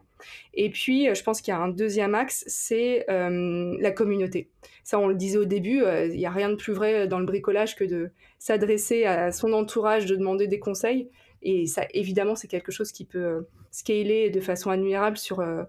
Et 0.54 0.70
puis, 0.70 1.14
je 1.14 1.24
pense 1.24 1.42
qu'il 1.42 1.52
y 1.52 1.56
a 1.56 1.60
un 1.60 1.68
deuxième 1.68 2.16
axe, 2.16 2.46
c'est 2.48 3.06
la 3.08 3.92
communauté. 3.92 4.50
Ça, 4.84 4.98
on 4.98 5.08
le 5.08 5.16
disait 5.16 5.38
au 5.38 5.46
début, 5.46 5.84
il 5.84 6.18
n'y 6.18 6.26
a 6.26 6.32
rien 6.32 6.50
de 6.50 6.56
plus 6.56 6.72
vrai 6.72 7.08
dans 7.08 7.20
le 7.20 7.26
bricolage 7.26 7.76
que 7.76 7.84
de 7.84 8.12
s'adresser 8.40 9.04
à 9.04 9.32
son 9.32 9.52
entourage, 9.52 10.06
de 10.06 10.16
demander 10.16 10.48
des 10.48 10.58
conseils. 10.58 11.10
Et 11.46 11.68
ça, 11.68 11.86
évidemment, 11.94 12.36
c'est 12.36 12.48
quelque 12.48 12.72
chose 12.72 12.92
qui 12.92 13.06
peut 13.06 13.24
euh, 13.24 13.42
scaler 13.70 14.32
de 14.32 14.42
façon 14.42 14.72
admirable 14.72 15.16
sur, 15.16 15.42
euh, 15.42 15.64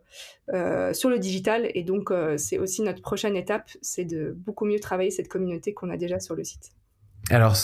euh, 0.55 0.95
sur 0.95 1.11
le 1.11 1.19
digital. 1.19 1.71
Et 1.75 1.83
donc, 1.83 2.11
c'est 2.39 2.59
aussi 2.59 2.83
notre 2.83 3.03
prochaine 3.03 3.37
étape, 3.37 3.71
c'est 3.83 4.07
de 4.07 4.33
beaucoup 4.35 4.65
mieux 4.65 4.81
travailler 4.81 5.11
cette 5.11 5.29
communauté 5.29 5.75
qu'on 5.75 5.91
a 5.91 5.99
déjà 5.99 6.19
sur 6.19 6.35
le 6.35 6.43
site. 6.43 6.71
Alors, 7.31 7.57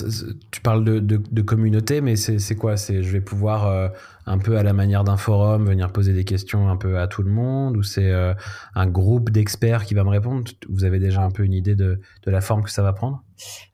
tu 0.50 0.60
parles 0.60 0.82
de, 0.84 0.98
de, 0.98 1.42
communauté, 1.42 2.00
mais 2.00 2.16
c'est 2.16 2.56
quoi? 2.56 2.76
C'est 2.76 3.02
je 3.02 3.12
vais 3.12 3.20
pouvoir 3.20 3.68
euh, 3.68 3.88
un 4.26 4.38
peu 4.38 4.56
à 4.56 4.64
la 4.64 4.72
manière 4.72 5.04
d'un 5.04 5.16
forum 5.16 5.66
venir 5.66 5.92
poser 5.92 6.12
des 6.12 6.24
questions 6.24 6.68
un 6.68 6.76
peu 6.76 6.98
à 6.98 7.06
tout 7.06 7.22
le 7.22 7.30
monde, 7.30 7.76
ou 7.76 7.84
c'est 7.84 8.10
euh, 8.10 8.34
un 8.74 8.88
groupe 8.88 9.30
d'experts 9.30 9.84
qui 9.84 9.94
va 9.94 10.02
me 10.02 10.08
répondre? 10.08 10.50
Vous 10.68 10.84
avez 10.84 10.98
déjà 10.98 11.22
un 11.22 11.30
peu 11.30 11.44
une 11.44 11.52
idée 11.52 11.76
de, 11.76 12.00
de 12.24 12.30
la 12.30 12.40
forme 12.40 12.64
que 12.64 12.70
ça 12.70 12.82
va 12.82 12.92
prendre? 12.92 13.22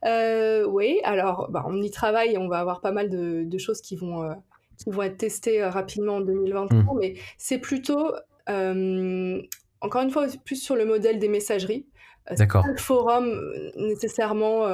Euh, 0.05 0.63
Oui, 0.67 0.99
alors 1.03 1.49
bah, 1.49 1.63
on 1.67 1.81
y 1.81 1.89
travaille, 1.89 2.37
on 2.37 2.47
va 2.47 2.59
avoir 2.59 2.81
pas 2.81 2.91
mal 2.91 3.09
de, 3.09 3.57
choses 3.57 3.81
qui 3.81 3.95
vont 3.95 4.29
qui 4.77 4.91
vont 4.91 5.01
être 5.01 5.17
testées 5.17 5.63
rapidement 5.65 6.17
en 6.17 6.21
2023, 6.21 6.93
mmh. 6.93 6.97
mais 6.99 7.15
c'est 7.37 7.57
plutôt 7.57 8.11
encore 8.47 10.01
une 10.03 10.11
fois 10.11 10.27
plus 10.45 10.61
sur 10.61 10.75
le 10.75 10.85
modèle 10.85 11.17
des 11.17 11.29
messageries. 11.29 11.87
D'accord. 12.37 12.63
Le 12.67 12.77
forum 12.77 13.27
nécessairement 13.75 14.67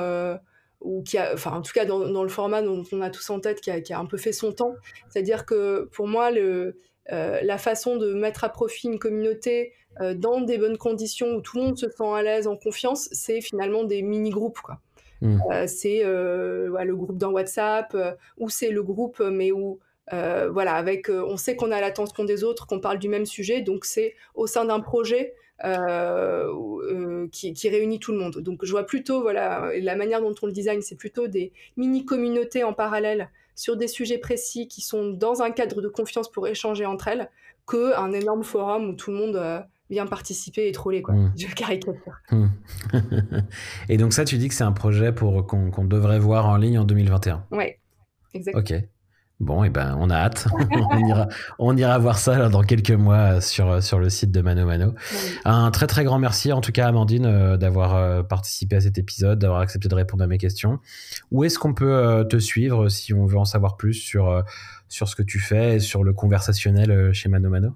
ou 0.82 1.04
qui 1.04 1.18
a, 1.18 1.34
enfin 1.34 1.52
en 1.52 1.62
tout 1.62 1.74
cas 1.74 1.86
dans, 1.86 2.24
le 2.24 2.30
format 2.30 2.62
dont 2.62 2.84
on 2.92 3.02
a 3.02 3.10
tous 3.10 3.30
en 3.30 3.40
tête, 3.40 3.62
qui 3.62 3.72
a, 3.72 4.00
un 4.00 4.06
peu 4.06 4.18
fait 4.18 4.32
son 4.32 4.52
temps. 4.52 4.76
C'est-à-dire 5.10 5.46
que 5.46 5.90
pour 5.92 6.08
moi, 6.08 6.32
le, 6.32 6.78
euh, 7.12 7.40
la 7.44 7.58
façon 7.58 7.98
de 7.98 8.14
mettre 8.14 8.44
à 8.44 8.50
profit 8.50 8.88
une 8.88 9.00
communauté 9.00 9.74
euh, 10.02 10.14
dans 10.14 10.42
des 10.42 10.58
bonnes 10.58 10.78
conditions 10.78 11.36
où 11.36 11.42
tout 11.42 11.58
le 11.58 11.64
monde 11.64 11.78
se 11.78 11.90
sent 11.90 12.14
à 12.14 12.22
l'aise, 12.22 12.48
en 12.48 12.56
confiance, 12.56 13.10
c'est 13.12 13.42
finalement 13.42 13.84
des 13.84 14.02
mini-groupes. 14.02 14.60
quoi. 14.60 14.80
Mmh. 15.22 15.42
Euh, 15.52 15.68
c'est 15.68 16.04
le 16.04 16.94
groupe 16.94 17.18
dans 17.18 17.32
WhatsApp, 17.32 17.96
ou 18.38 18.50
c'est 18.50 18.72
le 18.72 18.84
groupe, 18.84 19.20
mais 19.20 19.52
où 19.52 19.80
voilà, 20.12 20.76
avec, 20.76 21.10
on 21.10 21.38
sait 21.38 21.56
qu'on 21.56 21.72
a 21.72 21.82
l'attention 21.82 22.26
des 22.26 22.44
autres, 22.44 22.68
qu'on 22.68 22.80
parle 22.80 23.00
du 23.00 23.10
même 23.10 23.26
sujet, 23.26 23.62
donc 23.62 23.86
c'est 23.86 24.16
au 24.36 24.48
sein 24.48 24.66
d'un 24.66 24.80
projet 24.80 25.34
euh, 25.64 26.48
euh, 26.92 27.28
qui, 27.32 27.70
réunit 27.70 28.00
tout 28.00 28.12
le 28.12 28.18
monde. 28.18 28.40
Donc 28.40 28.66
je 28.66 28.72
vois 28.72 28.86
plutôt, 28.86 29.22
voilà, 29.22 29.72
la 29.80 29.96
manière 29.96 30.22
dont 30.22 30.36
on 30.42 30.48
le 30.48 30.52
design, 30.52 30.82
c'est 30.82 30.98
plutôt 30.98 31.28
des 31.28 31.54
mini-communautés 31.78 32.64
en 32.64 32.74
parallèle 32.74 33.30
sur 33.56 33.78
des 33.78 33.88
sujets 33.88 34.18
précis 34.18 34.68
qui 34.68 34.82
sont 34.82 35.12
dans 35.12 35.42
un 35.42 35.52
cadre 35.52 35.82
de 35.82 35.88
confiance 35.88 36.30
pour 36.30 36.48
échanger 36.48 36.86
entre 36.86 37.08
elles, 37.08 37.30
qu'un 37.68 38.12
énorme 38.12 38.44
forum 38.44 38.90
où 38.90 38.94
tout 38.94 39.12
le 39.12 39.18
monde 39.18 39.38
euh, 39.38 39.62
vient 39.90 40.06
participer 40.06 40.68
et 40.68 40.72
troller, 40.74 41.02
quoi. 41.02 41.14
Mmh. 41.14 41.34
Je 41.38 41.56
caricature. 41.56 42.20
Mmh. 42.32 42.48
et 43.90 43.98
donc 43.98 44.14
ça, 44.14 44.26
tu 44.26 44.38
dis 44.38 44.50
que 44.50 44.54
c'est 44.54 44.64
un 44.66 44.74
projet 44.74 45.14
pour 45.14 45.48
qu'on 45.48 45.86
devrait 45.86 46.20
voir 46.20 46.48
en 46.48 46.58
ligne 46.58 46.80
en 46.80 46.84
2021 46.84 47.46
Ouais, 47.52 47.80
exactement. 48.34 48.62
Ok. 48.62 48.74
Bon, 49.42 49.66
et 49.66 49.68
eh 49.68 49.70
ben, 49.70 49.98
on 50.00 50.10
a 50.10 50.16
hâte. 50.16 50.48
on, 50.72 51.08
ira, 51.08 51.28
on 51.60 51.76
ira 51.76 51.98
voir 51.98 52.18
ça 52.18 52.48
dans 52.48 52.62
quelques 52.62 52.92
mois 52.92 53.42
sur, 53.42 53.84
sur 53.84 54.00
le 54.00 54.10
site 54.10 54.32
de 54.32 54.40
Mano 54.40 54.66
Mano. 54.66 54.94
Un 55.44 55.72
très 55.72 55.88
très 55.88 56.06
grand 56.06 56.20
merci 56.20 56.54
en 56.54 56.62
tout 56.62 56.72
cas 56.72 56.88
Amandine 56.88 57.26
euh, 57.26 57.58
d'avoir 57.58 57.96
euh, 57.96 58.24
participé 58.24 58.78
à 58.78 58.82
cet 58.82 58.98
épisode, 58.98 59.40
d'avoir 59.40 59.60
accepté 59.60 59.90
de 59.90 59.96
répondre 59.96 60.24
à 60.24 60.28
mes 60.28 60.38
questions. 60.38 60.80
Où 61.32 61.44
est-ce 61.44 61.60
qu'on 61.60 61.74
peut 61.74 61.94
euh, 61.94 62.24
te 62.24 62.40
suivre 62.40 62.88
si 62.88 63.14
on 63.14 63.26
veut 63.26 63.38
en 63.38 63.46
savoir 63.46 63.76
plus 63.76 63.94
sur, 63.94 64.44
sur 64.88 65.10
ce 65.10 65.18
que 65.18 65.24
tu 65.24 65.40
fais 65.40 65.76
et 65.76 65.80
sur 65.80 66.06
le 66.06 66.14
conversationnel 66.14 67.12
chez 67.14 67.28
Mano 67.28 67.50
Mano? 67.50 67.74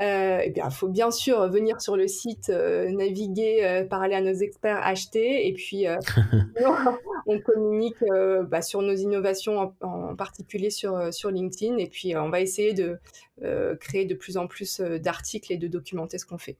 Euh, 0.00 0.40
eh 0.44 0.50
bien, 0.50 0.68
il 0.68 0.74
faut 0.74 0.88
bien 0.88 1.10
sûr 1.10 1.48
venir 1.48 1.80
sur 1.80 1.96
le 1.96 2.06
site, 2.06 2.50
euh, 2.50 2.88
naviguer, 2.90 3.64
euh, 3.64 3.84
parler 3.84 4.14
à 4.14 4.20
nos 4.20 4.32
experts, 4.32 4.78
acheter. 4.82 5.48
Et 5.48 5.52
puis, 5.52 5.86
on 7.26 7.40
communique 7.40 7.96
bah, 8.48 8.62
sur 8.62 8.82
nos 8.82 8.94
innovations, 8.94 9.74
en, 9.80 10.14
particulier 10.14 10.70
sur, 10.70 11.12
sur 11.12 11.30
LinkedIn. 11.30 11.78
Et 11.78 11.88
puis, 11.88 12.16
on 12.16 12.30
va 12.30 12.40
essayer 12.40 12.74
de 12.74 12.98
créer 13.80 14.04
de 14.04 14.14
plus 14.14 14.36
en 14.36 14.46
plus 14.46 14.80
d'articles 14.80 15.52
et 15.52 15.56
de 15.56 15.68
documenter 15.68 16.18
ce 16.18 16.26
qu'on 16.26 16.38
fait. 16.38 16.56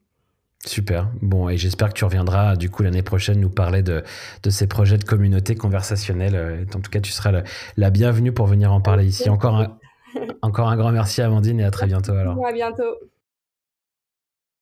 Super. 0.67 1.09
Bon, 1.23 1.49
et 1.49 1.57
j'espère 1.57 1.89
que 1.91 1.95
tu 1.95 2.05
reviendras 2.05 2.57
du 2.57 2.69
coup 2.69 2.83
l'année 2.83 3.03
prochaine 3.03 3.39
nous 3.39 3.49
parler 3.49 3.83
de, 3.83 4.03
de 4.43 4.51
ces 4.51 4.67
projets 4.67 4.99
de 4.99 5.05
communauté 5.05 5.55
conversationnelle. 5.55 6.67
En 6.75 6.81
tout 6.81 6.91
cas, 6.91 7.01
tu 7.01 7.13
seras 7.13 7.43
la, 7.77 7.91
bienvenue 7.91 8.33
pour 8.33 8.47
venir 8.47 8.73
en 8.73 8.81
parler 8.81 9.07
ici. 9.07 9.31
Encore 9.31 9.55
un, 9.55 9.79
encore 10.43 10.69
un 10.69 10.77
grand 10.77 10.91
merci 10.91 11.23
Amandine 11.23 11.61
et 11.61 11.65
à 11.65 11.71
très 11.71 11.87
bientôt 11.87 12.13
alors. 12.13 12.45
À 12.45 12.53
bientôt. 12.53 12.97